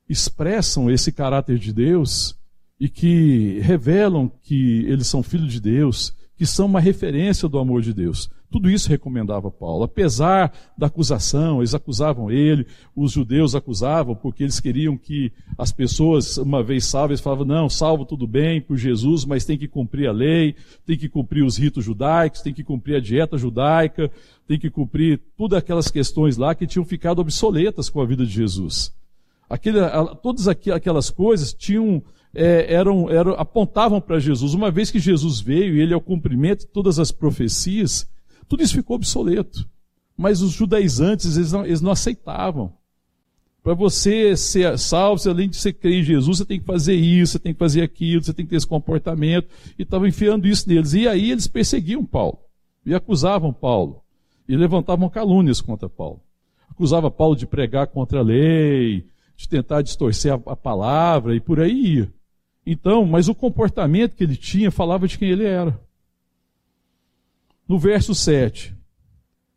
[0.07, 2.37] expressam esse caráter de Deus
[2.79, 7.81] e que revelam que eles são filhos de Deus, que são uma referência do amor
[7.81, 8.29] de Deus.
[8.49, 9.83] Tudo isso recomendava Paulo.
[9.83, 16.37] Apesar da acusação, eles acusavam ele, os judeus acusavam, porque eles queriam que as pessoas,
[16.37, 20.13] uma vez salvas, falavam: não, salvo tudo bem por Jesus, mas tem que cumprir a
[20.13, 20.55] lei,
[20.85, 24.09] tem que cumprir os ritos judaicos, tem que cumprir a dieta judaica,
[24.47, 28.31] tem que cumprir todas aquelas questões lá que tinham ficado obsoletas com a vida de
[28.31, 28.95] Jesus.
[30.21, 32.01] Todas aquelas coisas tinham
[32.33, 34.53] é, eram, eram, apontavam para Jesus.
[34.53, 38.07] Uma vez que Jesus veio e ele é o cumprimento de todas as profecias,
[38.47, 39.67] tudo isso ficou obsoleto.
[40.17, 42.73] Mas os judaizantes, eles não, eles não aceitavam.
[43.61, 47.33] Para você ser salvo, além de você crer em Jesus, você tem que fazer isso,
[47.33, 49.49] você tem que fazer aquilo, você tem que ter esse comportamento.
[49.77, 50.93] E estavam enfiando isso neles.
[50.93, 52.39] E aí eles perseguiam Paulo.
[52.85, 54.01] E acusavam Paulo.
[54.47, 56.21] E levantavam calúnias contra Paulo.
[56.69, 59.05] Acusava Paulo de pregar contra a lei,
[59.35, 62.13] de tentar distorcer a, a palavra e por aí ia.
[62.65, 65.79] Então, mas o comportamento que ele tinha falava de quem ele era.
[67.67, 68.73] No verso 7,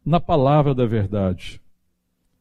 [0.04, 1.60] na palavra da verdade,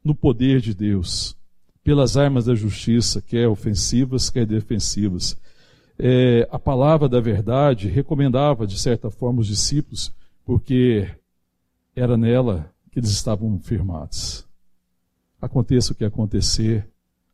[0.03, 1.37] no poder de Deus,
[1.83, 5.37] pelas armas da justiça, quer ofensivas, quer defensivas.
[5.97, 10.11] É, a palavra da verdade recomendava, de certa forma, os discípulos,
[10.43, 11.07] porque
[11.95, 14.47] era nela que eles estavam firmados.
[15.39, 16.87] Aconteça o que acontecer,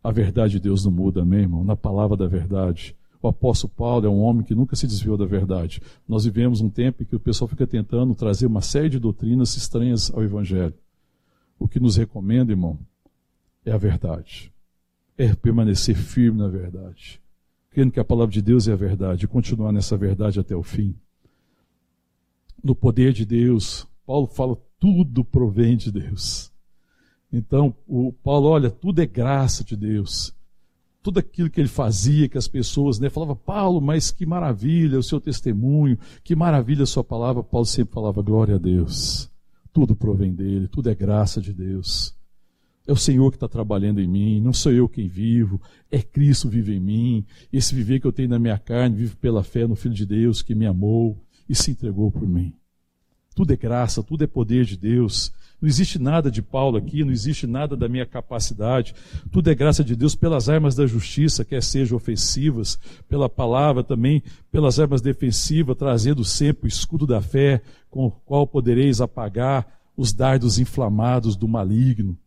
[0.04, 1.64] a verdade de Deus não muda, amém, irmão?
[1.64, 2.96] Na palavra da verdade.
[3.26, 5.82] O apóstolo Paulo é um homem que nunca se desviou da verdade.
[6.08, 9.58] Nós vivemos um tempo em que o pessoal fica tentando trazer uma série de doutrinas
[9.58, 10.76] estranhas ao Evangelho.
[11.58, 12.78] O que nos recomenda, irmão,
[13.66, 14.54] é a verdade.
[15.18, 17.20] É permanecer firme na verdade.
[17.72, 20.62] Crendo que a palavra de Deus é a verdade e continuar nessa verdade até o
[20.62, 20.96] fim.
[22.64, 26.54] No poder de Deus, Paulo fala, tudo provém de Deus.
[27.34, 30.32] Então, o Paulo, olha, tudo é graça de Deus
[31.06, 35.04] tudo aquilo que ele fazia, que as pessoas né, falavam, Paulo, mas que maravilha o
[35.04, 37.44] seu testemunho, que maravilha a sua palavra.
[37.44, 39.32] Paulo sempre falava, glória a Deus.
[39.72, 42.16] Tudo provém dele, tudo é graça de Deus.
[42.88, 46.50] É o Senhor que está trabalhando em mim, não sou eu quem vivo, é Cristo
[46.50, 47.26] vive em mim.
[47.54, 50.42] Esse viver que eu tenho na minha carne, vivo pela fé no Filho de Deus
[50.42, 52.52] que me amou e se entregou por mim.
[53.36, 55.32] Tudo é graça, tudo é poder de Deus.
[55.62, 58.96] Não existe nada de Paulo aqui, não existe nada da minha capacidade.
[59.30, 62.80] Tudo é graça de Deus pelas armas da justiça, quer sejam ofensivas,
[63.10, 68.48] pela palavra também, pelas armas defensivas, trazendo sempre o escudo da fé, com o qual
[68.48, 69.68] podereis apagar
[69.98, 72.18] os dardos inflamados do maligno.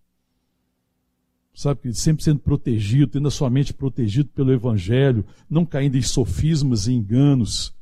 [1.54, 6.86] Sabe, sempre sendo protegido, tendo a sua mente protegido pelo Evangelho, não caindo em sofismas
[6.86, 7.74] e enganos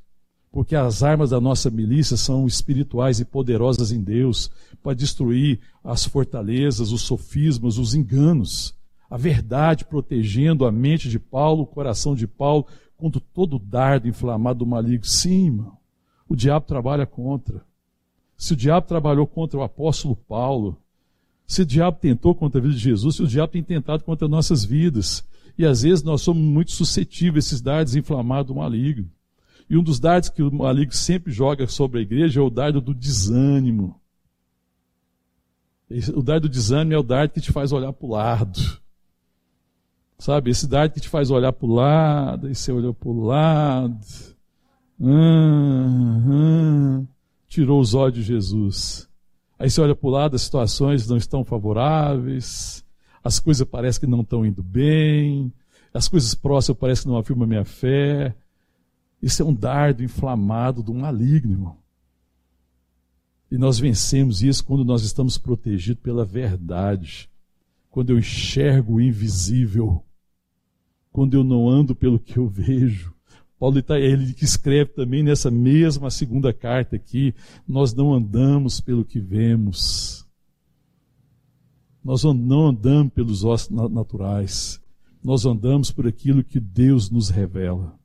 [0.57, 4.51] porque as armas da nossa milícia são espirituais e poderosas em Deus
[4.83, 8.75] para destruir as fortalezas, os sofismas, os enganos.
[9.11, 14.61] A verdade protegendo a mente de Paulo, o coração de Paulo, contra todo dardo inflamado
[14.61, 15.05] do maligno.
[15.05, 15.77] Sim, irmão.
[16.27, 17.63] O diabo trabalha contra.
[18.35, 20.79] Se o diabo trabalhou contra o apóstolo Paulo,
[21.47, 24.27] se o diabo tentou contra a vida de Jesus, se o diabo tem tentado contra
[24.27, 25.23] nossas vidas.
[25.59, 29.11] E às vezes nós somos muito suscetíveis a esses dardos inflamados do maligno.
[29.69, 32.81] E um dos dardos que o maligno sempre joga sobre a igreja é o dardo
[32.81, 34.01] do desânimo.
[36.15, 38.61] O dardo do desânimo é o dardo que te faz olhar para o lado.
[40.19, 43.25] Sabe, esse dardo que te faz olhar para o lado, e você olhou para o
[43.25, 44.07] lado.
[47.49, 49.09] Tirou os olhos de Jesus.
[49.59, 52.85] Aí você olha para o lado, as situações não estão favoráveis,
[53.23, 55.53] as coisas parecem que não estão indo bem,
[55.93, 58.35] as coisas próximas parecem que não afirmam a minha fé.
[59.23, 61.79] Isso é um dardo inflamado do maligno, irmão.
[63.51, 67.31] E nós vencemos isso quando nós estamos protegidos pela verdade.
[67.91, 70.03] Quando eu enxergo o invisível.
[71.13, 73.15] Quando eu não ando pelo que eu vejo.
[73.59, 77.35] Paulo está ele que escreve também nessa mesma segunda carta aqui,
[77.67, 80.27] nós não andamos pelo que vemos.
[82.05, 84.81] Nós não andamos pelos ossos naturais.
[85.25, 87.99] Nós andamos por aquilo que Deus nos revela.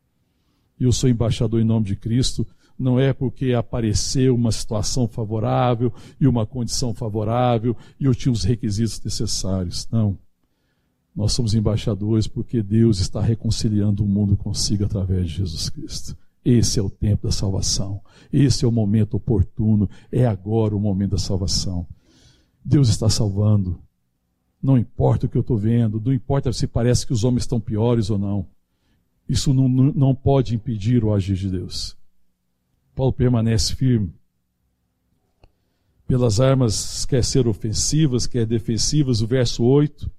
[0.83, 2.45] Eu sou embaixador em nome de Cristo,
[2.77, 8.43] não é porque apareceu uma situação favorável e uma condição favorável e eu tinha os
[8.43, 9.87] requisitos necessários.
[9.91, 10.17] Não.
[11.15, 16.17] Nós somos embaixadores porque Deus está reconciliando o mundo consigo através de Jesus Cristo.
[16.43, 18.01] Esse é o tempo da salvação.
[18.33, 19.87] Esse é o momento oportuno.
[20.11, 21.85] É agora o momento da salvação.
[22.65, 23.79] Deus está salvando.
[24.59, 27.59] Não importa o que eu estou vendo, não importa se parece que os homens estão
[27.59, 28.47] piores ou não.
[29.27, 31.97] Isso não, não pode impedir o agir de Deus.
[32.95, 34.13] Paulo permanece firme.
[36.07, 40.11] Pelas armas, quer ser ofensivas, quer defensivas, o verso 8,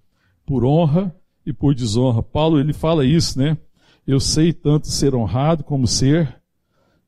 [0.46, 2.22] por honra e por desonra.
[2.22, 3.58] Paulo, ele fala isso, né?
[4.06, 6.40] Eu sei tanto ser honrado como ser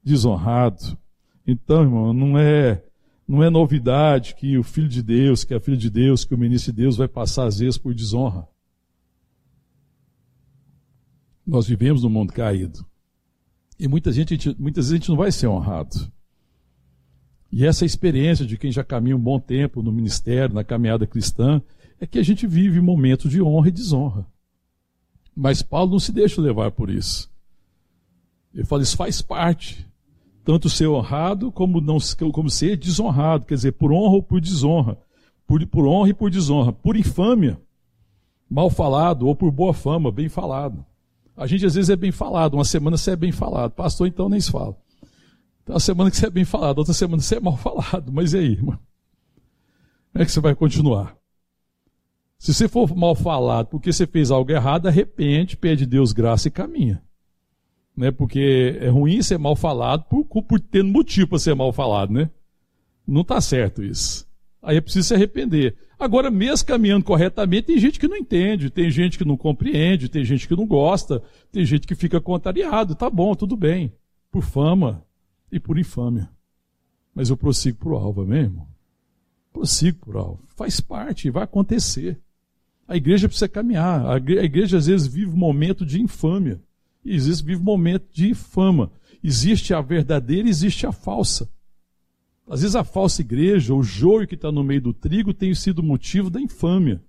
[0.03, 0.97] desonrado.
[1.47, 2.83] Então, irmão, não é
[3.27, 6.39] não é novidade que o filho de Deus, que a filha de Deus, que o
[6.39, 8.47] ministro de Deus vai passar às vezes por desonra.
[11.47, 12.85] Nós vivemos num mundo caído.
[13.79, 16.11] E muita gente, muitas vezes a gente não vai ser honrado.
[17.51, 21.63] E essa experiência de quem já caminha um bom tempo no ministério, na caminhada cristã,
[22.01, 24.27] é que a gente vive momentos de honra e desonra.
[25.37, 27.31] Mas Paulo não se deixa levar por isso.
[28.53, 29.87] Ele fala, isso faz parte.
[30.45, 31.99] Tanto ser honrado como, não,
[32.33, 33.47] como ser desonrado.
[33.47, 34.99] Quer dizer, por honra ou por desonra.
[35.47, 36.73] Por, por honra e por desonra.
[36.73, 37.61] Por infâmia,
[38.49, 40.85] mal falado, ou por boa fama, bem falado.
[41.37, 44.29] A gente às vezes é bem falado, uma semana você é bem falado, pastor então
[44.29, 44.77] nem se fala.
[45.63, 48.33] Então, uma semana que você é bem falado, outra semana você é mal falado, mas
[48.33, 48.79] e aí, irmão?
[50.13, 51.17] Como é que você vai continuar?
[52.39, 56.51] Se você for mal falado porque você fez algo errado, arrepende, pede Deus graça e
[56.51, 57.03] caminha.
[57.97, 58.11] Né?
[58.11, 62.31] Porque é ruim ser mal falado por, por ter motivo para ser mal falado, né?
[63.07, 64.24] Não está certo isso.
[64.65, 65.77] Aí é preciso se arrepender.
[65.99, 70.25] Agora, mesmo caminhando corretamente, tem gente que não entende, tem gente que não compreende, tem
[70.25, 72.95] gente que não gosta, tem gente que fica contrariado.
[72.95, 73.93] Tá bom, tudo bem.
[74.31, 75.05] Por fama
[75.53, 76.29] e por infâmia.
[77.15, 78.67] Mas eu prossigo para o alvo, mesmo.
[79.53, 80.43] Prossigo para o alvo.
[80.57, 82.19] Faz parte, vai acontecer.
[82.89, 84.07] A igreja precisa caminhar.
[84.07, 86.61] A igreja às vezes vive um momento de infâmia.
[87.05, 88.91] E às vezes vive um momento de fama.
[89.23, 91.49] Existe a verdadeira existe a falsa.
[92.49, 95.83] Às vezes a falsa igreja, o joio que está no meio do trigo, tem sido
[95.83, 97.03] motivo da infâmia.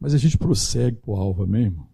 [0.00, 1.88] Mas a gente prossegue para o alvo, mesmo.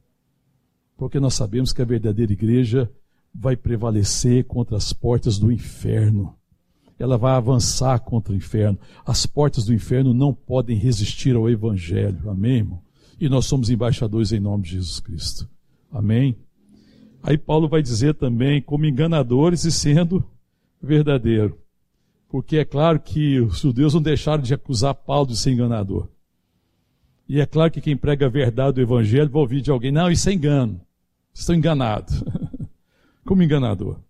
[0.97, 2.91] Porque nós sabemos que a verdadeira igreja
[3.35, 6.35] vai prevalecer contra as portas do inferno.
[6.99, 8.79] Ela vai avançar contra o inferno.
[9.05, 12.31] As portas do inferno não podem resistir ao evangelho.
[12.31, 12.83] Amém, irmão?
[13.21, 15.49] E nós somos embaixadores em nome de Jesus Cristo.
[15.91, 16.37] Amém?
[17.23, 20.25] Aí Paulo vai dizer também, como enganadores e sendo
[20.81, 21.64] verdadeiro
[22.35, 26.09] porque é claro que os judeus não deixaram de acusar Paulo de ser enganador.
[27.29, 30.11] E é claro que quem prega a verdade do evangelho vai ouvir de alguém, não,
[30.11, 30.81] isso é engano.
[31.33, 32.25] Estão enganados.
[33.25, 34.01] como enganador.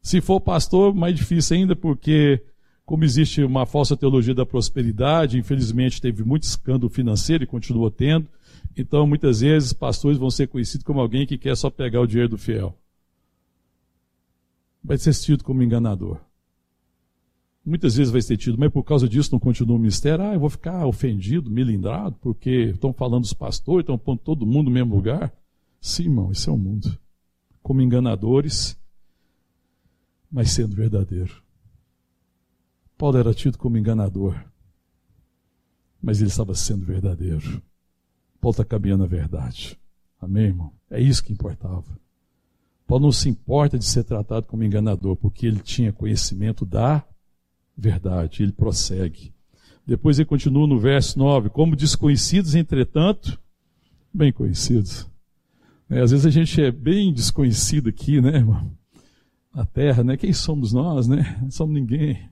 [0.00, 2.40] Se for pastor, mais difícil ainda, porque
[2.86, 8.28] como existe uma falsa teologia da prosperidade, infelizmente teve muito escândalo financeiro e continua tendo,
[8.76, 12.28] então muitas vezes pastores vão ser conhecidos como alguém que quer só pegar o dinheiro
[12.30, 12.78] do fiel.
[14.80, 16.20] Vai ser tido como enganador.
[17.68, 20.24] Muitas vezes vai ser tido, mas por causa disso não continua o mistério.
[20.24, 24.68] Ah, eu vou ficar ofendido, milindrado, porque estão falando dos pastores, estão pondo todo mundo
[24.68, 25.30] no mesmo lugar.
[25.78, 26.98] Sim, irmão, isso é o mundo.
[27.62, 28.74] Como enganadores,
[30.32, 31.42] mas sendo verdadeiro.
[32.96, 34.34] Paulo era tido como enganador,
[36.02, 37.62] mas ele estava sendo verdadeiro.
[38.40, 39.78] Paulo está caminhando a verdade.
[40.18, 40.72] Amém, irmão?
[40.90, 42.00] É isso que importava.
[42.86, 47.04] Paulo não se importa de ser tratado como enganador, porque ele tinha conhecimento da
[47.78, 48.42] verdade.
[48.42, 49.32] Ele prossegue.
[49.86, 53.40] Depois ele continua no verso 9: Como desconhecidos, entretanto,
[54.12, 55.08] bem conhecidos.
[55.88, 58.70] É, às vezes a gente é bem desconhecido aqui, né, irmão?
[59.54, 60.16] Na terra, né?
[60.16, 61.38] Quem somos nós, né?
[61.40, 62.28] Não somos ninguém.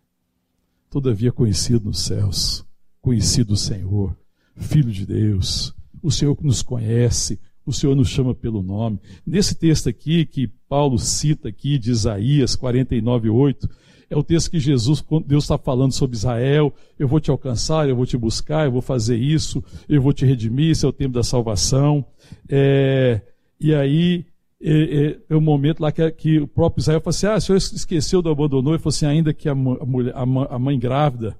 [0.90, 2.64] Todavia conhecido nos céus,
[3.00, 4.16] conhecido o Senhor,
[4.54, 9.00] Filho de Deus, o Senhor que nos conhece, o Senhor nos chama pelo nome.
[9.26, 13.68] Nesse texto aqui, que Paulo cita aqui, de Isaías 49, 8,
[14.08, 17.96] é o texto que Jesus, Deus está falando sobre Israel, eu vou te alcançar, eu
[17.96, 21.14] vou te buscar, eu vou fazer isso, eu vou te redimir, esse é o tempo
[21.14, 22.04] da salvação.
[22.48, 23.20] É,
[23.60, 24.24] e aí
[24.62, 27.58] é, é, o momento lá que, que, o próprio Israel falou assim, ah, o senhor
[27.58, 31.36] esqueceu do abandonou, ele falou assim, ainda que a, mulher, a mãe grávida,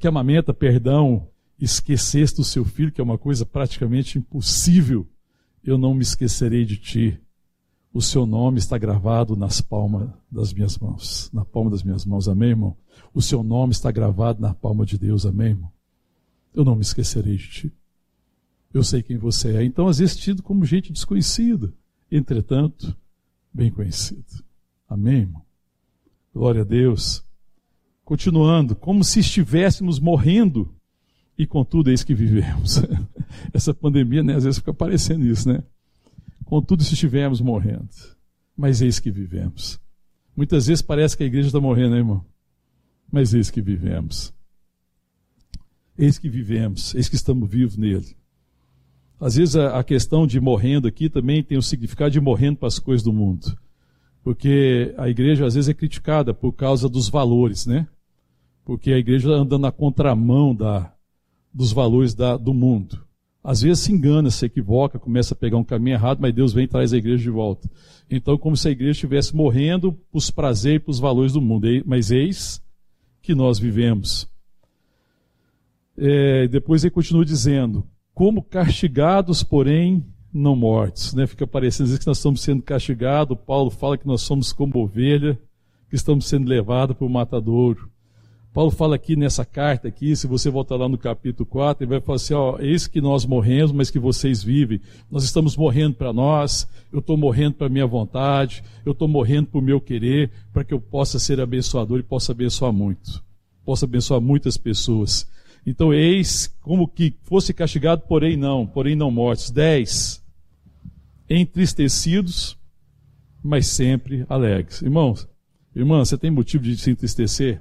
[0.00, 1.28] que amamenta, perdão,
[1.58, 5.06] esquecesse do seu filho, que é uma coisa praticamente impossível,
[5.62, 7.20] eu não me esquecerei de ti
[7.94, 12.28] o seu nome está gravado nas palmas das minhas mãos, na palma das minhas mãos,
[12.28, 12.76] amém, irmão?
[13.14, 15.70] O seu nome está gravado na palma de Deus, amém, irmão?
[16.52, 17.72] Eu não me esquecerei de ti.
[18.72, 19.64] Eu sei quem você é.
[19.64, 21.72] Então, às vezes, tido como gente desconhecida,
[22.10, 22.96] entretanto,
[23.52, 24.42] bem conhecido.
[24.88, 25.42] Amém, irmão?
[26.34, 27.24] Glória a Deus.
[28.04, 30.74] Continuando, como se estivéssemos morrendo,
[31.38, 32.82] e contudo, eis que vivemos.
[33.54, 35.62] Essa pandemia, né, às vezes fica parecendo isso, né?
[36.44, 37.88] Contudo, se estivermos morrendo,
[38.56, 39.80] mas eis que vivemos.
[40.36, 42.24] Muitas vezes parece que a igreja está morrendo, né, irmão?
[43.10, 44.32] Mas eis que vivemos.
[45.96, 48.16] Eis que vivemos, eis que estamos vivos nele.
[49.18, 52.68] Às vezes a, a questão de morrendo aqui também tem o significado de morrendo para
[52.68, 53.56] as coisas do mundo.
[54.22, 57.86] Porque a igreja às vezes é criticada por causa dos valores, né?
[58.64, 60.92] Porque a igreja andando na contramão da,
[61.52, 63.04] dos valores da, do mundo
[63.44, 66.64] às vezes se engana, se equivoca, começa a pegar um caminho errado, mas Deus vem
[66.64, 67.70] e traz a igreja de volta.
[68.10, 71.42] Então, como se a igreja estivesse morrendo para os prazeres e para os valores do
[71.42, 71.66] mundo.
[71.84, 72.62] Mas eis
[73.20, 74.26] que nós vivemos.
[75.96, 81.12] É, depois ele continua dizendo: como castigados, porém não mortos.
[81.12, 81.26] Né?
[81.26, 83.36] Fica parecendo que nós estamos sendo castigados.
[83.46, 85.38] Paulo fala que nós somos como ovelha,
[85.90, 87.90] que estamos sendo levados para o matadouro.
[88.54, 92.00] Paulo fala aqui nessa carta aqui, se você voltar lá no capítulo 4, ele vai
[92.00, 94.80] falar assim, ó, eis que nós morremos, mas que vocês vivem.
[95.10, 99.58] Nós estamos morrendo para nós, eu estou morrendo para minha vontade, eu estou morrendo para
[99.58, 103.24] o meu querer, para que eu possa ser abençoador e possa abençoar muito.
[103.64, 105.28] Possa abençoar muitas pessoas.
[105.66, 109.50] Então, eis como que fosse castigado, porém não, porém não mortos.
[109.50, 110.22] Dez,
[111.28, 112.56] entristecidos,
[113.42, 114.80] mas sempre alegres.
[114.80, 115.26] Irmãos,
[115.74, 117.60] irmã, você tem motivo de se entristecer?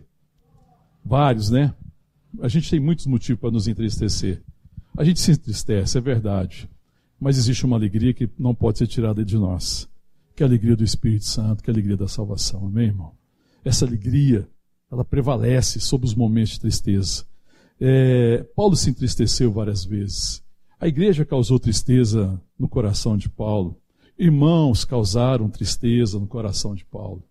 [1.05, 1.73] Vários, né?
[2.41, 4.41] A gente tem muitos motivos para nos entristecer.
[4.97, 6.69] A gente se entristece, é verdade.
[7.19, 9.89] Mas existe uma alegria que não pode ser tirada de nós.
[10.35, 12.65] Que é a alegria do Espírito Santo, que é a alegria da salvação.
[12.65, 13.13] Amém, irmão?
[13.63, 14.47] Essa alegria,
[14.91, 17.25] ela prevalece sobre os momentos de tristeza.
[17.79, 20.43] É, Paulo se entristeceu várias vezes.
[20.79, 23.77] A igreja causou tristeza no coração de Paulo.
[24.17, 27.23] Irmãos causaram tristeza no coração de Paulo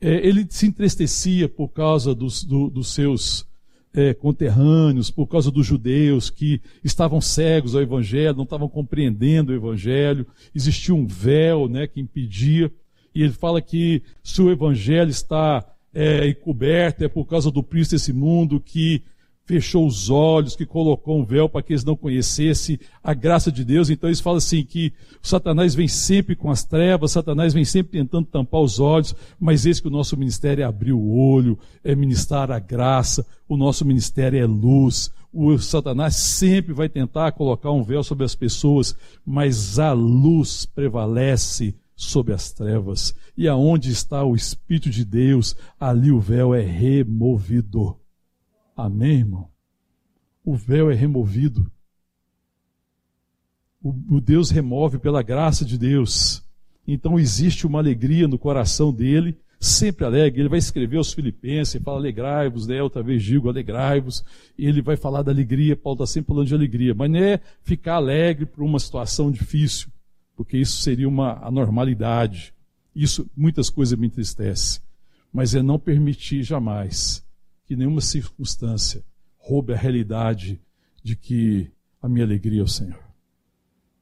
[0.00, 3.46] é, ele se entristecia por causa dos, do, dos seus
[3.94, 9.54] é, conterrâneos, por causa dos judeus que estavam cegos ao Evangelho, não estavam compreendendo o
[9.54, 12.70] Evangelho, existia um véu né, que impedia,
[13.14, 17.96] e ele fala que se o Evangelho está é, encoberto é por causa do príncipe
[17.96, 19.02] desse mundo que
[19.46, 23.64] fechou os olhos, que colocou um véu para que eles não conhecessem a graça de
[23.64, 23.88] Deus.
[23.88, 24.92] Então eles falam assim que
[25.22, 29.80] Satanás vem sempre com as trevas, Satanás vem sempre tentando tampar os olhos, mas esse
[29.80, 34.38] que o nosso ministério é abrir o olho, é ministrar a graça, o nosso ministério
[34.38, 35.10] é luz.
[35.32, 41.74] O Satanás sempre vai tentar colocar um véu sobre as pessoas, mas a luz prevalece
[41.94, 43.14] sobre as trevas.
[43.36, 47.96] E aonde está o Espírito de Deus, ali o véu é removido.
[48.76, 49.48] Amém, irmão?
[50.44, 51.70] O véu é removido.
[53.82, 56.44] O, o Deus remove pela graça de Deus.
[56.86, 60.42] Então existe uma alegria no coração dele, sempre alegre.
[60.42, 62.82] Ele vai escrever aos Filipenses, fala alegrai-vos, né?
[62.82, 64.22] Outra vez digo alegrai-vos.
[64.58, 65.74] E ele vai falar da alegria.
[65.74, 66.94] Paulo está sempre falando de alegria.
[66.94, 69.88] Mas não é ficar alegre por uma situação difícil,
[70.36, 72.52] porque isso seria uma anormalidade.
[72.94, 74.82] Isso, muitas coisas me entristecem.
[75.32, 77.25] Mas é não permitir jamais
[77.66, 79.04] que nenhuma circunstância
[79.36, 80.60] roube a realidade
[81.02, 83.02] de que a minha alegria é o Senhor.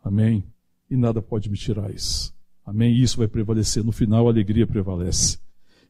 [0.03, 0.45] Amém?
[0.91, 2.35] E nada pode me tirar isso.
[2.65, 2.95] Amém?
[2.95, 3.83] E isso vai prevalecer.
[3.83, 5.39] No final, a alegria prevalece.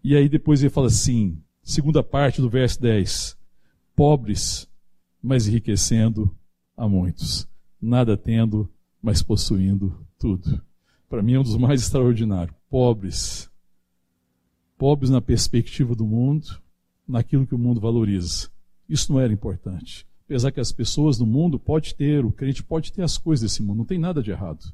[0.03, 3.37] E aí depois ele fala assim, segunda parte do verso 10.
[3.97, 4.69] Pobres,
[5.23, 6.37] mas enriquecendo
[6.77, 7.49] a muitos.
[7.81, 8.71] nada tendo,
[9.03, 10.61] mas possuindo tudo.
[11.09, 12.57] Para mim é um dos mais extraordinários.
[12.69, 13.51] Pobres.
[14.77, 16.61] Pobres na perspectiva do mundo,
[17.07, 18.49] naquilo que o mundo valoriza.
[18.89, 20.07] Isso não era importante.
[20.25, 23.63] Apesar que as pessoas do mundo pode ter, o crente pode ter as coisas desse
[23.63, 24.65] mundo, não tem nada de errado.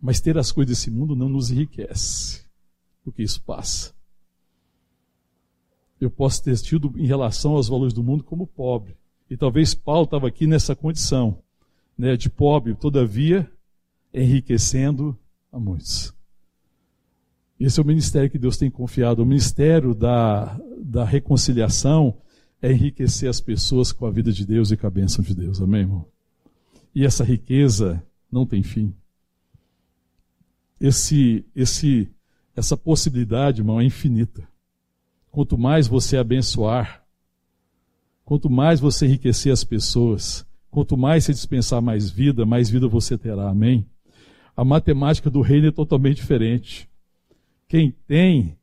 [0.00, 2.46] Mas ter as coisas desse mundo não nos enriquece,
[3.02, 3.94] porque isso passa.
[6.00, 8.96] Eu posso ter tido em relação aos valores do mundo como pobre.
[9.28, 11.38] E talvez Paulo estava aqui nessa condição,
[11.96, 13.50] né, de pobre, todavia
[14.12, 15.16] enriquecendo
[15.52, 16.14] a muitos.
[17.60, 22.16] Esse é o ministério que Deus tem confiado, o ministério da, da reconciliação
[22.62, 25.60] é enriquecer as pessoas com a vida de Deus e com a bênção de Deus.
[25.60, 26.06] Amém, irmão?
[26.94, 28.02] E essa riqueza
[28.32, 28.94] não tem fim.
[30.80, 32.08] Esse, esse,
[32.56, 34.48] essa possibilidade, irmão, é infinita.
[35.30, 37.04] Quanto mais você abençoar,
[38.24, 43.18] quanto mais você enriquecer as pessoas, quanto mais você dispensar mais vida, mais vida você
[43.18, 43.50] terá.
[43.50, 43.86] Amém?
[44.56, 46.89] A matemática do reino é totalmente diferente.
[47.70, 48.56] Quem tem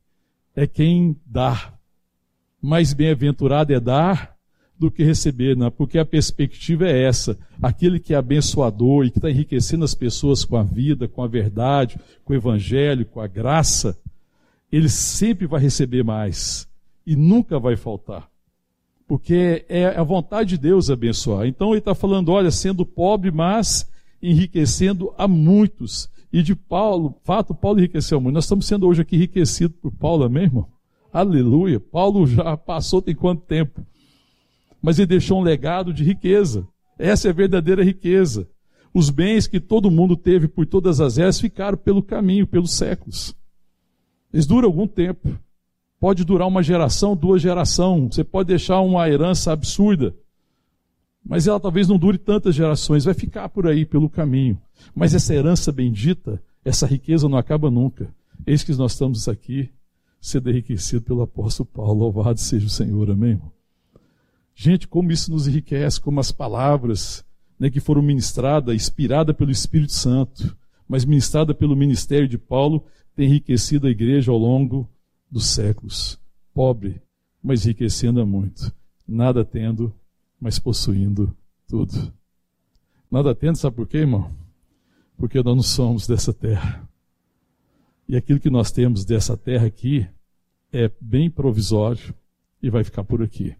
[0.54, 1.72] é quem dá
[2.60, 4.36] mais bem-aventurado é dar
[4.78, 5.70] do que receber, né?
[5.70, 7.38] porque a perspectiva é essa.
[7.62, 11.26] Aquele que é abençoador e que está enriquecendo as pessoas com a vida, com a
[11.26, 13.98] verdade, com o evangelho, com a graça,
[14.70, 16.68] ele sempre vai receber mais
[17.06, 18.28] e nunca vai faltar.
[19.06, 21.46] Porque é a vontade de Deus abençoar.
[21.46, 23.90] Então ele está falando, olha, sendo pobre, mas
[24.22, 26.10] enriquecendo a muitos.
[26.32, 28.34] E de Paulo, fato, Paulo enriqueceu muito.
[28.34, 30.68] Nós estamos sendo hoje aqui enriquecidos por Paulo, amém, irmão?
[31.12, 31.80] Aleluia.
[31.80, 33.80] Paulo já passou tem quanto tempo?
[34.80, 36.66] Mas ele deixou um legado de riqueza.
[36.98, 38.48] Essa é a verdadeira riqueza.
[38.92, 43.34] Os bens que todo mundo teve por todas as eras ficaram pelo caminho, pelos séculos.
[44.32, 45.28] Eles duram algum tempo.
[46.00, 48.14] Pode durar uma geração, duas gerações.
[48.14, 50.14] Você pode deixar uma herança absurda.
[51.28, 53.04] Mas ela talvez não dure tantas gerações.
[53.04, 54.58] Vai ficar por aí, pelo caminho.
[54.94, 58.08] Mas essa herança bendita, essa riqueza não acaba nunca.
[58.46, 59.68] Eis que nós estamos aqui
[60.20, 62.00] sendo enriquecido pelo apóstolo Paulo.
[62.00, 63.38] Louvado seja o Senhor, amém?
[64.54, 67.22] Gente, como isso nos enriquece, como as palavras
[67.60, 70.56] né, que foram ministradas, inspiradas pelo Espírito Santo,
[70.88, 74.88] mas ministradas pelo ministério de Paulo, tem enriquecido a igreja ao longo
[75.30, 76.18] dos séculos.
[76.54, 77.02] Pobre,
[77.42, 78.72] mas enriquecendo muito.
[79.06, 79.94] Nada tendo,
[80.40, 81.34] mas possuindo
[81.66, 82.12] tudo.
[83.10, 84.30] Nada tendo, sabe por quê, irmão?
[85.16, 86.88] Porque nós não somos dessa terra.
[88.08, 90.06] E aquilo que nós temos dessa terra aqui
[90.72, 92.14] é bem provisório
[92.62, 93.54] e vai ficar por aqui.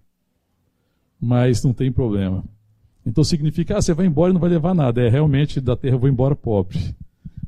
[1.21, 2.45] Mas não tem problema.
[3.05, 5.01] Então significa, ah, você vai embora e não vai levar nada.
[5.01, 6.95] É realmente da terra eu vou embora pobre.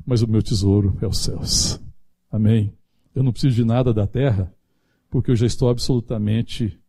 [0.05, 1.79] Mas o meu tesouro é os céus.
[2.31, 2.73] Amém.
[3.13, 4.53] Eu não preciso de nada da terra,
[5.09, 6.79] porque eu já estou absolutamente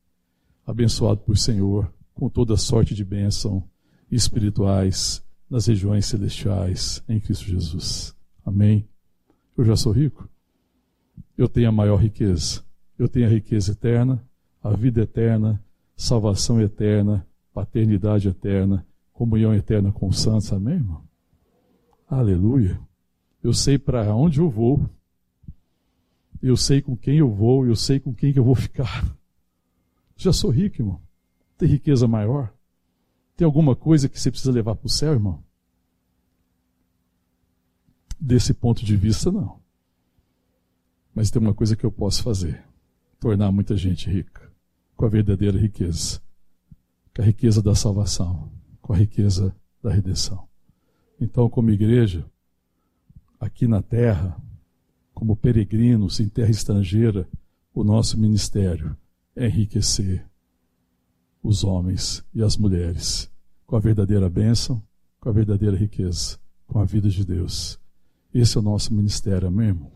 [0.66, 3.62] abençoado por Senhor, com toda sorte de bênção
[4.10, 8.16] espirituais nas regiões celestiais em Cristo Jesus.
[8.44, 8.88] Amém.
[9.56, 10.28] Eu já sou rico.
[11.36, 12.62] Eu tenho a maior riqueza.
[12.98, 14.24] Eu tenho a riqueza eterna,
[14.62, 15.62] a vida eterna,
[15.96, 20.52] salvação eterna, paternidade eterna, comunhão eterna com os santos.
[20.52, 21.02] Amém, irmão?
[22.08, 22.78] Aleluia.
[23.42, 24.88] Eu sei para onde eu vou.
[26.42, 29.04] Eu sei com quem eu vou, eu sei com quem que eu vou ficar.
[30.16, 31.00] Já sou rico, irmão.
[31.62, 32.52] Tem riqueza maior?
[33.36, 35.44] Tem alguma coisa que você precisa levar para o céu, irmão?
[38.18, 39.60] Desse ponto de vista, não.
[41.14, 42.64] Mas tem uma coisa que eu posso fazer:
[43.20, 44.52] tornar muita gente rica
[44.96, 46.20] com a verdadeira riqueza,
[47.14, 48.50] com a riqueza da salvação,
[48.80, 50.48] com a riqueza da redenção.
[51.20, 52.28] Então, como igreja,
[53.38, 54.36] aqui na terra,
[55.14, 57.28] como peregrinos em terra estrangeira,
[57.72, 58.96] o nosso ministério
[59.36, 60.26] é enriquecer
[61.42, 63.30] os homens e as mulheres
[63.66, 64.82] com a verdadeira bênção,
[65.18, 67.80] com a verdadeira riqueza, com a vida de Deus.
[68.34, 69.90] Esse é o nosso ministério, amém, irmão?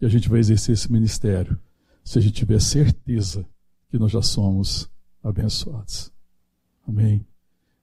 [0.00, 1.58] E a gente vai exercer esse ministério
[2.04, 3.44] se a gente tiver certeza
[3.88, 4.88] que nós já somos
[5.22, 6.12] abençoados.
[6.86, 7.26] Amém?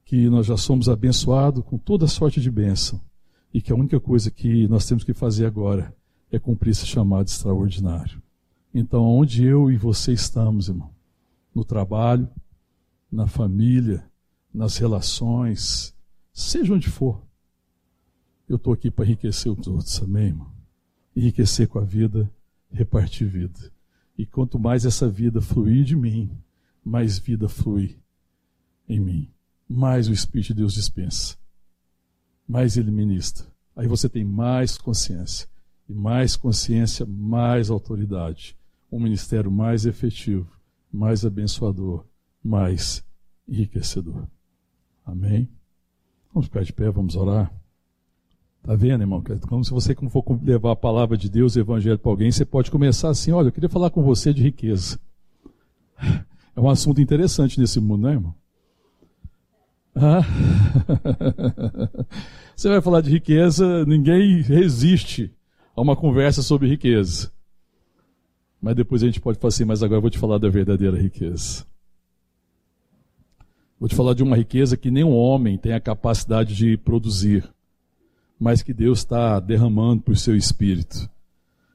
[0.05, 3.01] Que nós já somos abençoados com toda sorte de bênção.
[3.53, 5.93] E que a única coisa que nós temos que fazer agora
[6.31, 8.21] é cumprir esse chamado extraordinário.
[8.73, 10.91] Então, onde eu e você estamos, irmão?
[11.53, 12.29] No trabalho,
[13.11, 14.03] na família,
[14.53, 15.95] nas relações,
[16.33, 17.21] seja onde for,
[18.47, 20.51] eu estou aqui para enriquecer os outros, amém, irmão?
[21.15, 22.29] Enriquecer com a vida,
[22.71, 23.71] repartir vida.
[24.17, 26.29] E quanto mais essa vida fluir de mim,
[26.83, 27.97] mais vida flui
[28.87, 29.29] em mim.
[29.67, 31.37] Mais o Espírito de Deus dispensa.
[32.47, 33.47] Mais ele ministra.
[33.75, 35.47] Aí você tem mais consciência.
[35.87, 38.57] E mais consciência, mais autoridade.
[38.91, 40.51] Um ministério mais efetivo,
[40.91, 42.05] mais abençoador,
[42.43, 43.03] mais
[43.47, 44.27] enriquecedor.
[45.05, 45.49] Amém?
[46.33, 47.53] Vamos ficar de pé, vamos orar.
[48.63, 49.23] Tá vendo, irmão?
[49.47, 52.69] Como se você for levar a palavra de Deus, o evangelho para alguém, você pode
[52.69, 54.99] começar assim: olha, eu queria falar com você de riqueza.
[56.55, 58.35] É um assunto interessante nesse mundo, né, irmão?
[59.95, 60.21] Ah.
[62.55, 65.33] Você vai falar de riqueza, ninguém resiste
[65.75, 67.31] a uma conversa sobre riqueza.
[68.61, 71.01] Mas depois a gente pode falar assim, mas agora eu vou te falar da verdadeira
[71.01, 71.65] riqueza.
[73.81, 77.51] Vou te falar de uma riqueza que nenhum homem tem a capacidade de produzir,
[78.39, 81.09] mas que Deus está derramando por seu espírito.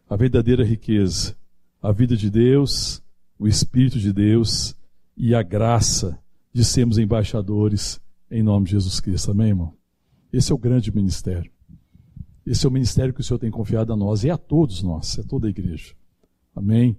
[0.09, 1.37] A verdadeira riqueza,
[1.83, 3.03] a vida de Deus,
[3.37, 4.77] o Espírito de Deus
[5.17, 6.17] e a graça
[6.53, 8.01] de sermos embaixadores
[8.31, 9.33] em nome de Jesus Cristo.
[9.33, 9.75] Amém, irmão?
[10.33, 11.51] Esse é o grande ministério.
[12.47, 15.19] Esse é o ministério que o Senhor tem confiado a nós e a todos nós,
[15.19, 15.93] a toda a igreja.
[16.55, 16.97] Amém?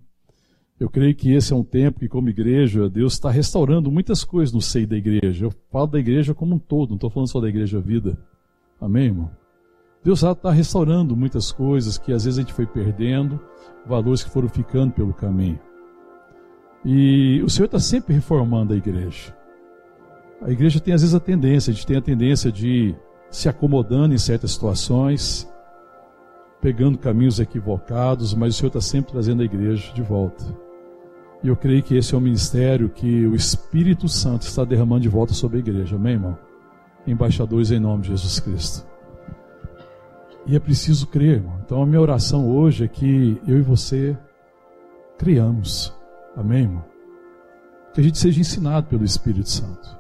[0.80, 4.54] Eu creio que esse é um tempo que, como igreja, Deus está restaurando muitas coisas
[4.54, 5.46] no seio da igreja.
[5.46, 8.16] Eu falo da igreja como um todo, não estou falando só da igreja vida.
[8.80, 9.32] Amém, irmão?
[10.04, 13.40] Deus está restaurando muitas coisas que às vezes a gente foi perdendo,
[13.88, 15.60] valores que foram ficando pelo caminho.
[16.86, 19.36] E o Senhor está sempre reformando a igreja.
[20.42, 22.96] A igreja tem às vezes a tendência, a gente tem a tendência de
[23.32, 25.52] se acomodando em certas situações,
[26.62, 30.67] pegando caminhos equivocados, mas o Senhor está sempre trazendo a igreja de volta.
[31.44, 35.10] E eu creio que esse é o ministério que o Espírito Santo está derramando de
[35.10, 36.38] volta sobre a igreja, amém, irmão?
[37.06, 38.86] Embaixadores em nome de Jesus Cristo.
[40.46, 41.60] E é preciso crer, irmão.
[41.64, 44.18] Então a minha oração hoje é que eu e você
[45.18, 45.94] criamos,
[46.36, 46.86] amém, irmão?
[47.94, 49.98] Que a gente seja ensinado pelo Espírito Santo.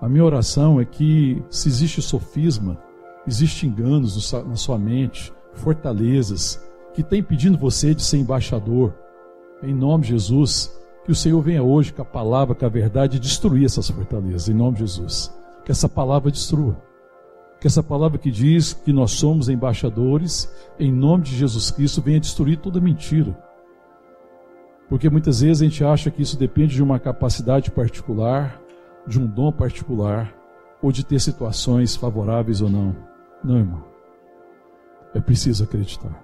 [0.00, 2.78] A minha oração é que, se existe sofisma,
[3.26, 6.62] existe enganos na sua mente, fortalezas,
[6.94, 8.94] que tem impedindo você de ser embaixador,
[9.62, 10.72] em nome de Jesus,
[11.04, 14.54] que o Senhor venha hoje com a palavra, com a verdade, destruir essas fortalezas, em
[14.54, 15.34] nome de Jesus.
[15.64, 16.76] Que essa palavra destrua.
[17.60, 22.20] Que essa palavra que diz que nós somos embaixadores, em nome de Jesus Cristo, venha
[22.20, 23.36] destruir toda mentira.
[24.88, 28.60] Porque muitas vezes a gente acha que isso depende de uma capacidade particular,
[29.06, 30.34] de um dom particular
[30.80, 32.96] ou de ter situações favoráveis ou não.
[33.42, 33.84] Não, irmão.
[35.14, 36.22] É preciso acreditar.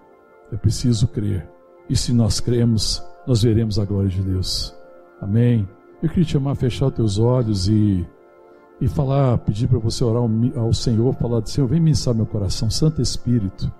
[0.53, 1.49] É preciso crer.
[1.89, 4.75] E se nós cremos, nós veremos a glória de Deus.
[5.21, 5.69] Amém.
[6.03, 8.07] Eu queria te amar, fechar os teus olhos e,
[8.81, 10.23] e falar, pedir para você orar
[10.57, 12.69] ao, Senhor, falar do Senhor, vem ministrar meu coração.
[12.69, 13.73] Santo Espírito,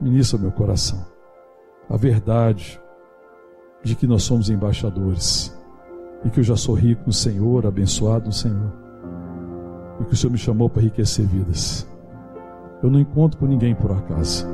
[0.00, 1.04] ministra meu coração.
[1.88, 2.80] A verdade
[3.82, 5.54] de que nós somos embaixadores
[6.24, 8.72] e que eu já sou rico no Senhor, abençoado no Senhor,
[10.00, 11.86] e que o Senhor me chamou para enriquecer vidas.
[12.82, 14.46] Eu não encontro com ninguém por acaso.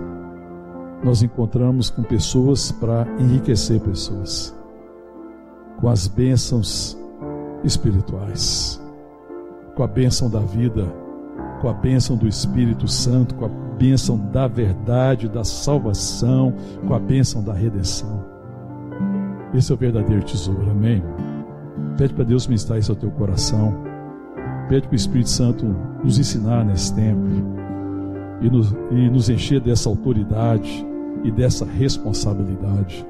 [1.07, 4.53] Nós encontramos com pessoas para enriquecer pessoas,
[5.81, 6.99] com as bênçãos
[7.63, 8.83] espirituais,
[9.77, 10.85] com a bênção da vida,
[11.61, 13.49] com a bênção do Espírito Santo, com a
[13.79, 16.53] bênção da verdade, da salvação,
[16.85, 18.25] com a bênção da redenção.
[19.55, 21.05] Esse é o verdadeiro tesouro, amém?
[21.97, 23.73] Pede para Deus ministrar isso ao teu coração.
[24.69, 25.67] Pede para o Espírito Santo
[26.03, 27.29] nos ensinar nesse tempo.
[28.41, 30.85] E nos, e nos encher dessa autoridade
[31.27, 33.05] e dessa responsabilidade.